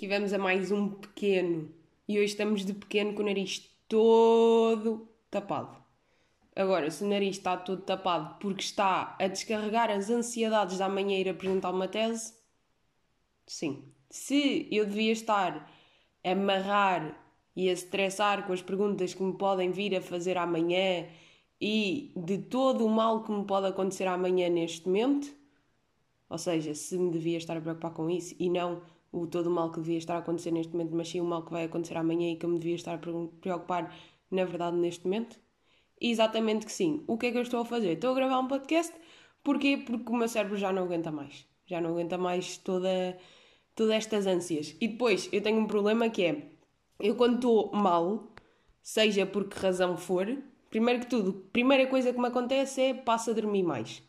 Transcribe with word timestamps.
Tivemos 0.00 0.32
a 0.32 0.38
mais 0.38 0.72
um 0.72 0.88
pequeno 0.88 1.70
e 2.08 2.16
hoje 2.16 2.32
estamos 2.32 2.64
de 2.64 2.72
pequeno 2.72 3.12
com 3.12 3.20
o 3.20 3.26
nariz 3.26 3.70
todo 3.86 5.06
tapado. 5.30 5.76
Agora, 6.56 6.90
se 6.90 7.04
o 7.04 7.06
nariz 7.06 7.36
está 7.36 7.54
todo 7.54 7.82
tapado 7.82 8.38
porque 8.40 8.62
está 8.62 9.14
a 9.20 9.28
descarregar 9.28 9.90
as 9.90 10.08
ansiedades 10.08 10.78
da 10.78 10.88
manhã 10.88 11.18
ir 11.18 11.28
apresentar 11.28 11.70
uma 11.70 11.86
tese, 11.86 12.32
sim. 13.46 13.92
Se 14.08 14.66
eu 14.72 14.86
devia 14.86 15.12
estar 15.12 15.70
a 16.24 16.30
amarrar 16.30 17.22
e 17.54 17.68
a 17.68 17.72
estressar 17.74 18.46
com 18.46 18.54
as 18.54 18.62
perguntas 18.62 19.12
que 19.12 19.22
me 19.22 19.36
podem 19.36 19.70
vir 19.70 19.94
a 19.94 20.00
fazer 20.00 20.38
amanhã 20.38 21.08
e 21.60 22.10
de 22.16 22.38
todo 22.38 22.86
o 22.86 22.88
mal 22.88 23.22
que 23.22 23.30
me 23.30 23.44
pode 23.44 23.66
acontecer 23.66 24.06
amanhã 24.06 24.48
neste 24.48 24.86
momento, 24.86 25.30
ou 26.26 26.38
seja, 26.38 26.74
se 26.74 26.96
me 26.96 27.10
devia 27.10 27.36
estar 27.36 27.54
a 27.54 27.60
preocupar 27.60 27.92
com 27.92 28.08
isso 28.08 28.34
e 28.38 28.48
não 28.48 28.80
o 29.12 29.26
todo 29.26 29.46
o 29.48 29.50
mal 29.50 29.70
que 29.70 29.80
devia 29.80 29.98
estar 29.98 30.14
a 30.16 30.18
acontecer 30.18 30.50
neste 30.50 30.72
momento, 30.72 30.94
mas 30.94 31.08
sim 31.08 31.20
o 31.20 31.24
mal 31.24 31.44
que 31.44 31.50
vai 31.50 31.64
acontecer 31.64 31.96
amanhã 31.96 32.32
e 32.32 32.36
que 32.36 32.46
eu 32.46 32.50
me 32.50 32.58
devia 32.58 32.74
estar 32.74 32.94
a 32.94 32.98
preocupar, 32.98 33.94
na 34.30 34.44
verdade, 34.44 34.76
neste 34.76 35.04
momento? 35.04 35.38
Exatamente 36.00 36.64
que 36.66 36.72
sim. 36.72 37.04
O 37.06 37.18
que 37.18 37.26
é 37.26 37.32
que 37.32 37.38
eu 37.38 37.42
estou 37.42 37.60
a 37.60 37.64
fazer? 37.64 37.92
Estou 37.92 38.12
a 38.12 38.14
gravar 38.14 38.38
um 38.38 38.48
podcast. 38.48 38.94
Porquê? 39.42 39.76
Porque 39.76 40.10
o 40.10 40.16
meu 40.16 40.28
cérebro 40.28 40.56
já 40.56 40.72
não 40.72 40.84
aguenta 40.84 41.10
mais. 41.10 41.46
Já 41.66 41.80
não 41.80 41.90
aguenta 41.90 42.16
mais 42.16 42.56
toda, 42.58 43.18
todas 43.74 43.94
estas 43.94 44.26
ânsias. 44.26 44.76
E 44.80 44.88
depois, 44.88 45.28
eu 45.32 45.42
tenho 45.42 45.58
um 45.58 45.66
problema 45.66 46.08
que 46.08 46.24
é, 46.24 46.50
eu 46.98 47.16
quando 47.16 47.36
estou 47.36 47.72
mal, 47.72 48.32
seja 48.82 49.26
por 49.26 49.48
que 49.48 49.58
razão 49.58 49.96
for, 49.96 50.26
primeiro 50.70 51.00
que 51.00 51.06
tudo, 51.06 51.32
primeira 51.52 51.86
coisa 51.86 52.12
que 52.12 52.18
me 52.18 52.28
acontece 52.28 52.80
é 52.80 52.94
passo 52.94 53.30
a 53.30 53.34
dormir 53.34 53.62
mais. 53.62 54.02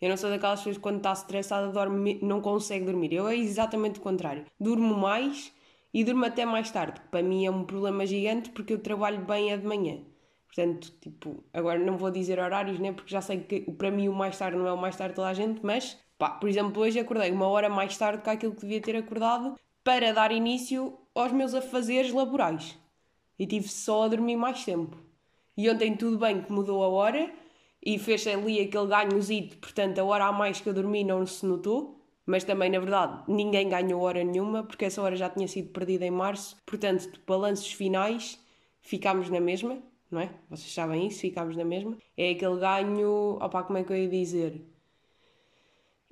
Eu 0.00 0.08
não 0.08 0.16
sou 0.16 0.30
daquelas 0.30 0.60
pessoas 0.60 0.76
que 0.76 0.82
quando 0.82 0.98
está 0.98 1.12
estressada 1.12 1.72
dorme, 1.72 2.18
não 2.22 2.40
consegue 2.40 2.84
dormir. 2.84 3.12
Eu 3.12 3.26
é 3.28 3.36
exatamente 3.36 3.98
o 3.98 4.02
contrário. 4.02 4.44
Durmo 4.58 4.96
mais 4.96 5.52
e 5.92 6.04
durmo 6.04 6.24
até 6.24 6.44
mais 6.44 6.70
tarde. 6.70 7.00
Para 7.10 7.22
mim 7.22 7.44
é 7.44 7.50
um 7.50 7.64
problema 7.64 8.06
gigante 8.06 8.50
porque 8.50 8.72
eu 8.72 8.78
trabalho 8.78 9.24
bem 9.24 9.52
a 9.52 9.56
de 9.56 9.66
manhã. 9.66 9.98
Portanto, 10.46 10.92
tipo, 11.00 11.44
agora 11.52 11.78
não 11.78 11.96
vou 11.96 12.10
dizer 12.10 12.38
horários, 12.38 12.78
né? 12.78 12.92
Porque 12.92 13.10
já 13.10 13.20
sei 13.20 13.40
que 13.40 13.60
para 13.72 13.90
mim 13.90 14.08
o 14.08 14.14
mais 14.14 14.38
tarde 14.38 14.56
não 14.56 14.66
é 14.66 14.72
o 14.72 14.78
mais 14.78 14.96
tarde 14.96 15.12
de 15.12 15.16
toda 15.16 15.28
a 15.28 15.34
gente, 15.34 15.60
mas, 15.62 15.98
pá, 16.16 16.30
por 16.30 16.48
exemplo, 16.48 16.82
hoje 16.82 16.98
acordei 16.98 17.30
uma 17.30 17.46
hora 17.48 17.68
mais 17.68 17.96
tarde 17.96 18.22
que 18.22 18.30
aquilo 18.30 18.54
que 18.54 18.62
devia 18.62 18.80
ter 18.80 18.96
acordado 18.96 19.58
para 19.84 20.12
dar 20.12 20.32
início 20.32 20.98
aos 21.14 21.32
meus 21.32 21.54
afazeres 21.54 22.12
laborais. 22.12 22.78
E 23.38 23.46
tive 23.46 23.68
só 23.68 24.04
a 24.04 24.08
dormir 24.08 24.36
mais 24.36 24.64
tempo. 24.64 24.96
E 25.56 25.68
ontem 25.68 25.96
tudo 25.96 26.18
bem 26.18 26.42
que 26.42 26.52
mudou 26.52 26.82
a 26.82 26.88
hora, 26.88 27.30
e 27.84 27.98
fez 27.98 28.26
ali 28.26 28.60
aquele 28.60 28.86
ganhozito, 28.86 29.58
portanto 29.58 29.98
a 29.98 30.04
hora 30.04 30.26
a 30.26 30.32
mais 30.32 30.60
que 30.60 30.68
eu 30.68 30.74
dormi 30.74 31.04
não 31.04 31.24
se 31.26 31.46
notou, 31.46 32.00
mas 32.26 32.44
também 32.44 32.70
na 32.70 32.78
verdade 32.78 33.22
ninguém 33.28 33.68
ganhou 33.68 34.02
hora 34.02 34.22
nenhuma, 34.22 34.62
porque 34.62 34.84
essa 34.84 35.00
hora 35.02 35.16
já 35.16 35.30
tinha 35.30 35.48
sido 35.48 35.70
perdida 35.70 36.04
em 36.04 36.10
março, 36.10 36.56
portanto, 36.66 37.08
balanços 37.26 37.72
finais, 37.72 38.38
ficámos 38.80 39.30
na 39.30 39.40
mesma, 39.40 39.78
não 40.10 40.20
é? 40.20 40.30
Vocês 40.48 40.72
sabem 40.72 41.06
isso, 41.06 41.20
ficámos 41.20 41.56
na 41.56 41.64
mesma. 41.64 41.96
É 42.16 42.30
aquele 42.30 42.58
ganho, 42.58 43.38
opá, 43.40 43.62
como 43.62 43.78
é 43.78 43.84
que 43.84 43.92
eu 43.92 43.96
ia 43.96 44.08
dizer? 44.08 44.62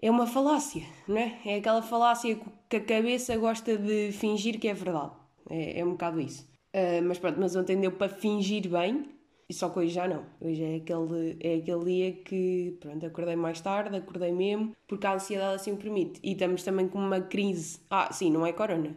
É 0.01 0.11
uma 0.11 0.27
falácia, 0.27 0.83
não 1.09 1.17
é? 1.17 1.39
É 1.45 1.57
aquela 1.57 1.81
falácia 1.83 2.39
que 2.69 2.77
a 2.77 2.81
cabeça 2.81 3.37
gosta 3.37 3.77
de 3.79 4.13
fingir 4.13 4.61
que 4.61 4.69
é 4.69 4.75
verdade. 4.75 5.13
É, 5.49 5.81
é 5.81 5.85
um 5.85 5.93
bocado 5.93 6.21
isso. 6.21 6.47
Uh, 6.75 7.03
mas 7.05 7.19
pronto, 7.19 7.41
mas 7.41 7.57
ontem 7.57 7.81
deu 7.81 7.93
para 7.93 8.09
fingir 8.09 8.69
bem, 8.69 9.09
e 9.49 9.55
só 9.55 9.69
que 9.69 9.79
hoje 9.79 9.91
já 9.91 10.09
não. 10.09 10.25
Hoje 10.41 10.63
é 10.63 10.77
aquele, 10.77 11.37
é 11.41 11.55
aquele 11.57 11.85
dia 11.85 12.13
que, 12.13 12.77
pronto, 12.81 13.07
acordei 13.07 13.37
mais 13.37 13.61
tarde, 13.61 13.97
acordei 13.97 14.33
mesmo, 14.33 14.75
porque 14.89 15.07
a 15.07 15.15
ansiedade 15.15 15.55
assim 15.55 15.73
o 15.73 15.77
permite. 15.77 16.21
E 16.23 16.33
estamos 16.33 16.63
também 16.65 16.89
com 16.89 16.99
uma 16.99 17.21
crise. 17.21 17.81
Ah, 17.89 18.13
sim, 18.13 18.31
não 18.31 18.45
é 18.45 18.53
corona. 18.53 18.97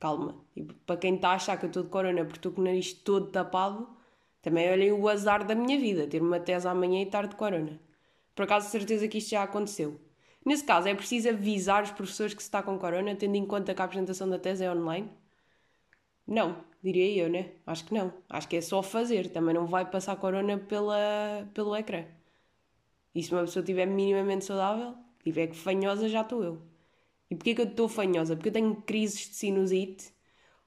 Calma. 0.00 0.36
E 0.56 0.62
para 0.62 0.96
quem 0.96 1.14
está 1.14 1.30
a 1.30 1.34
achar 1.34 1.56
que 1.56 1.64
eu 1.64 1.68
estou 1.68 1.84
de 1.84 1.90
corona 1.90 2.24
porque 2.24 2.38
estou 2.38 2.52
com 2.52 2.60
o 2.60 2.64
nariz 2.64 2.92
todo 2.92 3.30
tapado, 3.30 3.88
também 4.42 4.70
olhem 4.70 4.92
o 4.92 5.08
azar 5.08 5.46
da 5.46 5.54
minha 5.54 5.78
vida, 5.78 6.06
ter 6.06 6.20
uma 6.20 6.40
tese 6.40 6.68
amanhã 6.68 7.00
e 7.02 7.06
tarde 7.06 7.30
de 7.30 7.36
corona. 7.36 7.80
Por 8.34 8.42
acaso, 8.44 8.68
certeza 8.68 9.06
que 9.08 9.18
isto 9.18 9.30
já 9.30 9.42
aconteceu. 9.44 10.00
Nesse 10.44 10.64
caso, 10.64 10.88
é 10.88 10.94
preciso 10.94 11.30
avisar 11.30 11.84
os 11.84 11.90
professores 11.92 12.34
que 12.34 12.42
se 12.42 12.48
está 12.48 12.62
com 12.62 12.78
corona, 12.78 13.14
tendo 13.16 13.36
em 13.36 13.46
conta 13.46 13.74
que 13.74 13.80
a 13.80 13.84
apresentação 13.84 14.28
da 14.28 14.38
tese 14.38 14.64
é 14.64 14.70
online? 14.70 15.10
Não, 16.26 16.64
diria 16.84 17.24
eu, 17.24 17.30
né? 17.30 17.52
Acho 17.66 17.86
que 17.86 17.94
não. 17.94 18.12
Acho 18.28 18.46
que 18.48 18.56
é 18.56 18.60
só 18.60 18.82
fazer. 18.82 19.30
Também 19.30 19.54
não 19.54 19.66
vai 19.66 19.90
passar 19.90 20.16
corona 20.16 20.58
pela, 20.58 21.48
pelo 21.54 21.74
ecrã. 21.74 22.04
E 23.14 23.22
se 23.22 23.32
uma 23.32 23.42
pessoa 23.42 23.62
estiver 23.62 23.86
minimamente 23.86 24.44
saudável, 24.44 24.94
tiver 25.22 25.46
que 25.46 25.56
fanhosa, 25.56 26.08
já 26.08 26.20
estou 26.20 26.44
eu. 26.44 26.62
E 27.30 27.34
porquê 27.34 27.54
que 27.54 27.62
eu 27.62 27.66
estou 27.66 27.88
fanhosa? 27.88 28.36
Porque 28.36 28.50
eu 28.50 28.52
tenho 28.52 28.76
crises 28.82 29.28
de 29.28 29.34
sinusite 29.34 30.12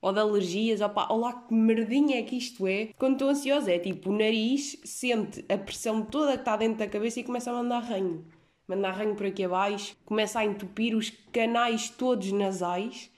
ou 0.02 0.12
de 0.12 0.20
alergias. 0.20 0.82
Opa, 0.82 1.08
olá, 1.14 1.34
que 1.34 1.54
merdinha 1.54 2.20
é 2.20 2.24
que 2.24 2.38
isto 2.38 2.66
é. 2.66 2.88
Quando 2.98 3.14
estou 3.14 3.30
ansiosa, 3.30 3.72
é 3.72 3.78
tipo, 3.78 4.10
o 4.10 4.18
nariz 4.18 4.80
sente 4.84 5.46
a 5.50 5.58
pressão 5.58 6.02
toda 6.04 6.34
que 6.34 6.40
está 6.40 6.58
dentro 6.58 6.80
da 6.80 6.88
cabeça 6.88 7.20
e 7.20 7.24
começa 7.24 7.52
a 7.52 7.54
mandar 7.54 7.80
ranho. 7.80 8.26
Mandar 8.68 8.92
ranho 8.92 9.16
por 9.16 9.28
aqui 9.28 9.44
abaixo, 9.44 9.96
começa 10.04 10.40
a 10.40 10.46
entupir 10.46 10.96
os 10.96 11.10
canais 11.32 11.90
todos 11.90 12.32
nasais 12.32 13.12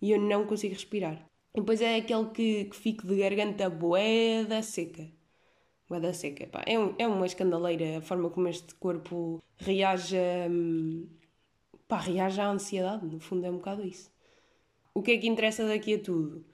e 0.00 0.12
eu 0.12 0.20
não 0.20 0.46
consigo 0.46 0.74
respirar. 0.74 1.27
E 1.58 1.60
depois 1.60 1.80
é 1.80 1.96
aquele 1.96 2.26
que, 2.26 2.66
que 2.66 3.04
de 3.04 3.16
garganta 3.16 3.68
boeda 3.68 4.62
seca. 4.62 5.10
Boeda 5.88 6.12
seca. 6.12 6.46
Pá, 6.46 6.62
é, 6.64 6.78
um, 6.78 6.94
é 6.96 7.04
uma 7.04 7.26
escandaleira 7.26 7.98
a 7.98 8.00
forma 8.00 8.30
como 8.30 8.46
este 8.46 8.76
corpo 8.76 9.42
reage 9.56 10.16
a, 10.16 10.48
hum, 10.48 11.08
pá, 11.88 11.98
reage 11.98 12.40
à 12.40 12.48
ansiedade. 12.48 13.04
No 13.04 13.18
fundo 13.18 13.44
é 13.44 13.50
um 13.50 13.56
bocado 13.56 13.84
isso. 13.84 14.08
O 14.94 15.02
que 15.02 15.10
é 15.10 15.18
que 15.18 15.26
interessa 15.26 15.66
daqui 15.66 15.94
a 15.94 15.98
tudo? 15.98 16.44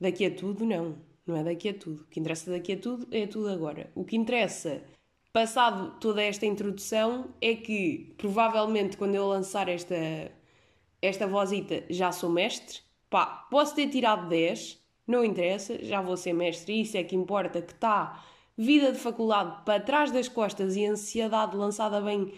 Daqui 0.00 0.24
a 0.24 0.34
tudo, 0.34 0.64
não. 0.64 0.96
Não 1.26 1.36
é 1.36 1.44
daqui 1.44 1.68
a 1.68 1.74
tudo. 1.74 2.04
O 2.04 2.06
que 2.06 2.18
interessa 2.18 2.50
daqui 2.50 2.72
a 2.72 2.78
tudo 2.78 3.06
é 3.10 3.26
tudo 3.26 3.50
agora. 3.50 3.92
O 3.94 4.02
que 4.02 4.16
interessa, 4.16 4.82
passado 5.30 6.00
toda 6.00 6.22
esta 6.22 6.46
introdução, 6.46 7.34
é 7.38 7.54
que 7.54 8.14
provavelmente 8.16 8.96
quando 8.96 9.14
eu 9.14 9.26
lançar 9.26 9.68
esta, 9.68 10.32
esta 11.02 11.26
vozita 11.26 11.84
já 11.90 12.10
sou 12.12 12.30
mestre 12.30 12.87
Pá, 13.10 13.46
posso 13.50 13.74
ter 13.74 13.88
tirado 13.88 14.28
10, 14.28 14.78
não 15.06 15.24
interessa, 15.24 15.82
já 15.82 16.00
vou 16.02 16.16
ser 16.16 16.32
mestre, 16.32 16.80
isso 16.80 16.96
é 16.96 17.02
que 17.02 17.16
importa, 17.16 17.62
que 17.62 17.72
está 17.72 18.22
vida 18.56 18.92
de 18.92 18.98
faculdade 18.98 19.62
para 19.64 19.82
trás 19.82 20.10
das 20.10 20.28
costas 20.28 20.76
e 20.76 20.84
ansiedade 20.84 21.56
lançada 21.56 22.00
bem 22.00 22.32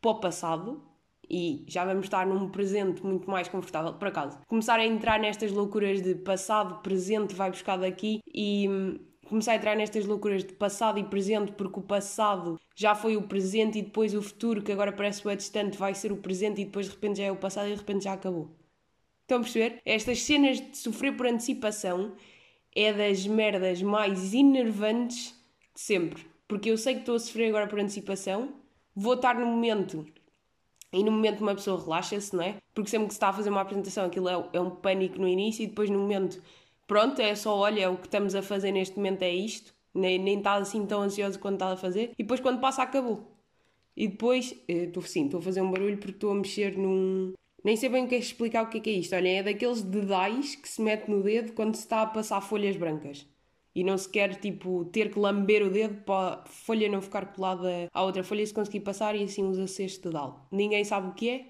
para 0.00 0.10
o 0.10 0.20
passado, 0.20 0.82
e 1.28 1.64
já 1.68 1.84
vamos 1.84 2.06
estar 2.06 2.26
num 2.26 2.48
presente 2.48 3.04
muito 3.04 3.30
mais 3.30 3.48
confortável, 3.48 3.94
por 3.94 4.08
acaso. 4.08 4.38
Começar 4.46 4.78
a 4.78 4.86
entrar 4.86 5.18
nestas 5.18 5.52
loucuras 5.52 6.00
de 6.02 6.14
passado, 6.14 6.82
presente, 6.82 7.34
vai 7.34 7.50
buscar 7.50 7.76
daqui 7.76 8.20
e 8.32 8.68
hum, 8.68 8.98
começar 9.28 9.52
a 9.52 9.56
entrar 9.56 9.76
nestas 9.76 10.06
loucuras 10.06 10.44
de 10.44 10.52
passado 10.54 10.98
e 10.98 11.04
presente, 11.04 11.52
porque 11.52 11.80
o 11.80 11.82
passado 11.82 12.58
já 12.74 12.94
foi 12.94 13.16
o 13.16 13.22
presente 13.22 13.78
e 13.78 13.82
depois 13.82 14.14
o 14.14 14.22
futuro, 14.22 14.62
que 14.62 14.72
agora 14.72 14.92
parece 14.92 15.24
bem 15.24 15.36
distante, 15.36 15.76
vai 15.76 15.94
ser 15.94 16.12
o 16.12 16.16
presente 16.16 16.60
e 16.60 16.64
depois 16.64 16.86
de 16.86 16.92
repente 16.92 17.18
já 17.18 17.24
é 17.24 17.32
o 17.32 17.36
passado 17.36 17.66
e 17.68 17.72
de 17.72 17.78
repente 17.78 18.04
já 18.04 18.12
acabou. 18.12 18.48
Estão 19.26 19.38
a 19.38 19.40
perceber? 19.40 19.80
Estas 19.84 20.22
cenas 20.22 20.60
de 20.60 20.78
sofrer 20.78 21.16
por 21.16 21.26
antecipação 21.26 22.14
é 22.72 22.92
das 22.92 23.26
merdas 23.26 23.82
mais 23.82 24.32
enervantes 24.32 25.34
de 25.74 25.80
sempre. 25.80 26.24
Porque 26.46 26.70
eu 26.70 26.78
sei 26.78 26.94
que 26.94 27.00
estou 27.00 27.16
a 27.16 27.18
sofrer 27.18 27.48
agora 27.48 27.66
por 27.66 27.80
antecipação, 27.80 28.54
vou 28.94 29.14
estar 29.14 29.34
no 29.34 29.44
momento 29.44 30.06
e 30.92 31.02
no 31.02 31.10
momento 31.10 31.40
uma 31.40 31.56
pessoa 31.56 31.82
relaxa-se, 31.82 32.36
não 32.36 32.44
é? 32.44 32.58
Porque 32.72 32.88
sempre 32.88 33.08
que 33.08 33.14
se 33.14 33.16
está 33.16 33.30
a 33.30 33.32
fazer 33.32 33.50
uma 33.50 33.62
apresentação 33.62 34.04
aquilo 34.04 34.28
é, 34.28 34.48
é 34.52 34.60
um 34.60 34.70
pânico 34.70 35.18
no 35.18 35.26
início 35.26 35.64
e 35.64 35.66
depois 35.66 35.90
no 35.90 35.98
momento, 35.98 36.40
pronto, 36.86 37.20
é 37.20 37.34
só 37.34 37.58
olha, 37.58 37.90
o 37.90 37.96
que 37.96 38.06
estamos 38.06 38.32
a 38.36 38.42
fazer 38.42 38.70
neste 38.70 38.96
momento 38.96 39.22
é 39.22 39.34
isto, 39.34 39.74
nem, 39.92 40.20
nem 40.20 40.38
está 40.38 40.54
assim 40.54 40.86
tão 40.86 41.02
ansioso 41.02 41.36
quando 41.40 41.54
está 41.54 41.72
a 41.72 41.76
fazer, 41.76 42.12
e 42.16 42.22
depois 42.22 42.38
quando 42.38 42.60
passa 42.60 42.84
acabou. 42.84 43.36
E 43.96 44.06
depois, 44.06 44.54
estou 44.68 45.02
sim, 45.02 45.24
estou 45.24 45.40
a 45.40 45.42
fazer 45.42 45.62
um 45.62 45.70
barulho 45.72 45.98
porque 45.98 46.12
estou 46.12 46.30
a 46.30 46.34
mexer 46.36 46.78
num, 46.78 47.32
nem 47.64 47.76
sei 47.76 47.88
bem 47.88 48.04
o 48.04 48.08
que 48.08 48.14
é 48.14 48.18
explicar 48.18 48.64
o 48.64 48.68
que 48.68 48.78
é, 48.78 48.80
que 48.80 48.90
é 48.90 48.92
isto. 48.94 49.14
Olha, 49.14 49.28
é 49.28 49.42
daqueles 49.42 49.82
dedais 49.82 50.54
que 50.54 50.68
se 50.68 50.80
mete 50.80 51.08
no 51.08 51.22
dedo 51.22 51.52
quando 51.52 51.74
se 51.74 51.82
está 51.82 52.02
a 52.02 52.06
passar 52.06 52.40
folhas 52.40 52.76
brancas. 52.76 53.26
E 53.74 53.84
não 53.84 53.98
se 53.98 54.08
quer, 54.08 54.36
tipo, 54.36 54.86
ter 54.86 55.12
que 55.12 55.18
lamber 55.18 55.62
o 55.62 55.70
dedo 55.70 56.02
para 56.04 56.42
a 56.42 56.46
folha 56.46 56.88
não 56.88 57.02
ficar 57.02 57.34
colada 57.34 57.88
à 57.92 58.02
outra 58.02 58.24
folha 58.24 58.46
se 58.46 58.54
conseguir 58.54 58.80
passar 58.80 59.14
e 59.14 59.24
assim 59.24 59.44
usa-se 59.44 59.84
este 59.84 60.04
dedal. 60.04 60.48
Ninguém 60.50 60.82
sabe 60.84 61.08
o 61.08 61.12
que 61.12 61.28
é, 61.28 61.46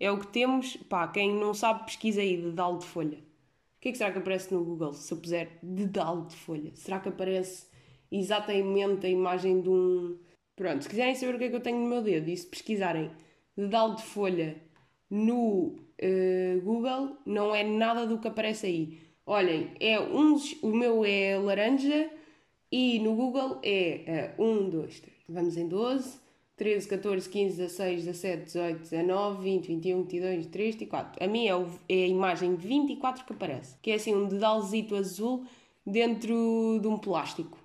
é 0.00 0.10
o 0.10 0.18
que 0.18 0.26
temos. 0.26 0.76
Pá, 0.88 1.06
quem 1.06 1.32
não 1.32 1.54
sabe, 1.54 1.84
pesquisa 1.84 2.22
aí 2.22 2.36
dedal 2.36 2.78
de 2.78 2.86
folha. 2.86 3.18
O 3.18 3.80
que 3.80 3.90
é 3.90 3.92
que 3.92 3.98
será 3.98 4.10
que 4.10 4.18
aparece 4.18 4.52
no 4.52 4.64
Google 4.64 4.92
se 4.92 5.12
eu 5.12 5.18
puser 5.18 5.58
dedal 5.62 6.26
de 6.26 6.34
folha? 6.36 6.72
Será 6.74 6.98
que 6.98 7.08
aparece 7.08 7.66
exatamente 8.10 9.06
a 9.06 9.08
imagem 9.08 9.60
de 9.60 9.68
um. 9.68 10.18
Pronto, 10.56 10.82
se 10.82 10.88
quiserem 10.88 11.14
saber 11.14 11.34
o 11.34 11.38
que 11.38 11.44
é 11.44 11.48
que 11.50 11.56
eu 11.56 11.60
tenho 11.60 11.78
no 11.78 11.86
meu 11.86 12.02
dedo 12.02 12.28
e 12.28 12.36
se 12.36 12.46
pesquisarem 12.46 13.10
dedal 13.56 13.94
de 13.94 14.02
folha 14.02 14.60
no 15.10 15.74
uh, 16.02 16.60
Google 16.62 17.16
não 17.26 17.54
é 17.54 17.64
nada 17.64 18.06
do 18.06 18.18
que 18.18 18.28
aparece 18.28 18.66
aí. 18.66 18.98
Olhem, 19.26 19.72
é 19.78 20.00
uns, 20.00 20.56
o 20.62 20.72
meu 20.72 21.04
é 21.04 21.36
laranja 21.38 22.10
e 22.70 22.98
no 23.00 23.14
Google 23.14 23.58
é 23.62 24.32
1, 24.38 24.70
2, 24.70 25.00
3. 25.00 25.16
Vamos 25.28 25.56
em 25.56 25.68
12, 25.68 26.18
13, 26.56 26.88
14, 26.88 27.28
15, 27.30 27.56
16, 27.56 28.04
17, 28.04 28.44
18, 28.44 28.80
19, 28.80 29.42
20, 29.42 29.66
21, 29.68 30.02
22, 30.02 30.36
23, 30.36 30.74
24. 30.74 31.24
A 31.24 31.26
minha 31.26 31.52
é, 31.52 31.56
o, 31.56 31.66
é 31.88 32.04
a 32.04 32.06
imagem 32.06 32.54
24 32.54 33.24
que 33.24 33.32
aparece, 33.32 33.76
que 33.80 33.90
é 33.90 33.94
assim 33.94 34.14
um 34.14 34.26
dedalzito 34.26 34.94
azul 34.94 35.44
dentro 35.86 36.78
de 36.80 36.86
um 36.86 36.98
plástico. 36.98 37.59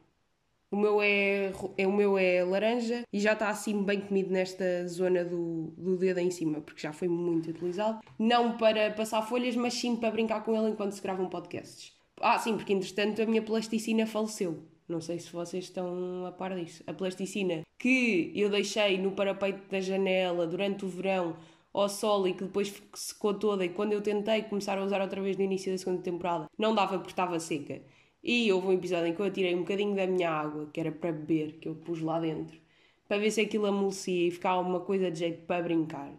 O 0.72 0.76
meu 0.76 1.02
é, 1.02 1.52
é, 1.78 1.88
o 1.88 1.94
meu 1.94 2.18
é 2.18 2.44
laranja 2.44 3.04
e 3.14 3.20
já 3.20 3.34
está 3.34 3.50
assim 3.50 3.84
bem 3.84 4.02
comido 4.02 4.32
nesta 4.32 4.88
zona 4.88 5.24
do, 5.24 5.74
do 5.78 5.96
dedo 5.96 6.20
em 6.20 6.32
cima, 6.32 6.60
porque 6.60 6.82
já 6.82 6.92
foi 6.92 7.08
muito 7.08 7.50
utilizado. 7.50 8.00
Não 8.18 8.58
para 8.58 8.92
passar 8.92 9.22
folhas, 9.22 9.56
mas 9.56 9.74
sim 9.74 9.96
para 9.96 10.12
brincar 10.12 10.44
com 10.44 10.56
ele 10.56 10.72
enquanto 10.72 10.94
se 10.94 11.02
gravam 11.02 11.30
podcasts. 11.30 11.94
Ah, 12.20 12.40
sim, 12.40 12.56
porque 12.56 12.74
entretanto 12.74 13.22
a 13.22 13.26
minha 13.26 13.42
plasticina 13.42 14.06
faleceu. 14.06 14.64
Não 14.88 15.02
sei 15.02 15.20
se 15.20 15.32
vocês 15.32 15.66
estão 15.66 16.26
a 16.26 16.32
par 16.32 16.56
disso. 16.56 16.84
A 16.86 16.94
plasticina 16.94 17.64
que 17.78 18.32
eu 18.36 18.50
deixei 18.50 18.98
no 18.98 19.12
parapeito 19.12 19.70
da 19.70 19.80
janela 19.80 20.46
durante 20.46 20.86
o 20.86 20.88
verão 20.88 21.36
ao 21.74 21.90
sol 21.90 22.28
e 22.28 22.34
que 22.34 22.44
depois 22.44 22.74
secou 22.94 23.34
toda 23.34 23.66
e 23.66 23.70
quando 23.70 23.92
eu 23.94 24.02
tentei 24.02 24.44
começar 24.44 24.78
a 24.78 24.84
usar 24.84 25.02
outra 25.02 25.22
vez 25.22 25.36
no 25.36 25.44
início 25.44 25.72
da 25.72 25.78
segunda 25.78 26.02
temporada 26.02 26.50
não 26.58 26.74
dava 26.74 26.98
porque 26.98 27.12
estava 27.12 27.38
seca. 27.40 27.82
E 28.28 28.52
houve 28.52 28.68
um 28.68 28.74
episódio 28.74 29.06
em 29.06 29.14
que 29.14 29.22
eu 29.22 29.26
atirei 29.28 29.54
um 29.54 29.60
bocadinho 29.60 29.96
da 29.96 30.08
minha 30.08 30.32
água, 30.32 30.68
que 30.74 30.80
era 30.80 30.92
para 30.92 31.12
beber, 31.12 31.60
que 31.60 31.70
eu 31.70 31.76
pus 31.76 32.02
lá 32.02 32.20
dentro, 32.20 32.60
para 33.08 33.20
ver 33.20 33.30
se 33.30 33.42
aquilo 33.42 33.68
amolecia 33.68 34.28
e 34.28 34.32
ficava 34.32 34.68
uma 34.68 34.80
coisa 34.80 35.12
de 35.12 35.20
jeito 35.20 35.46
para 35.46 35.62
brincar. 35.62 36.12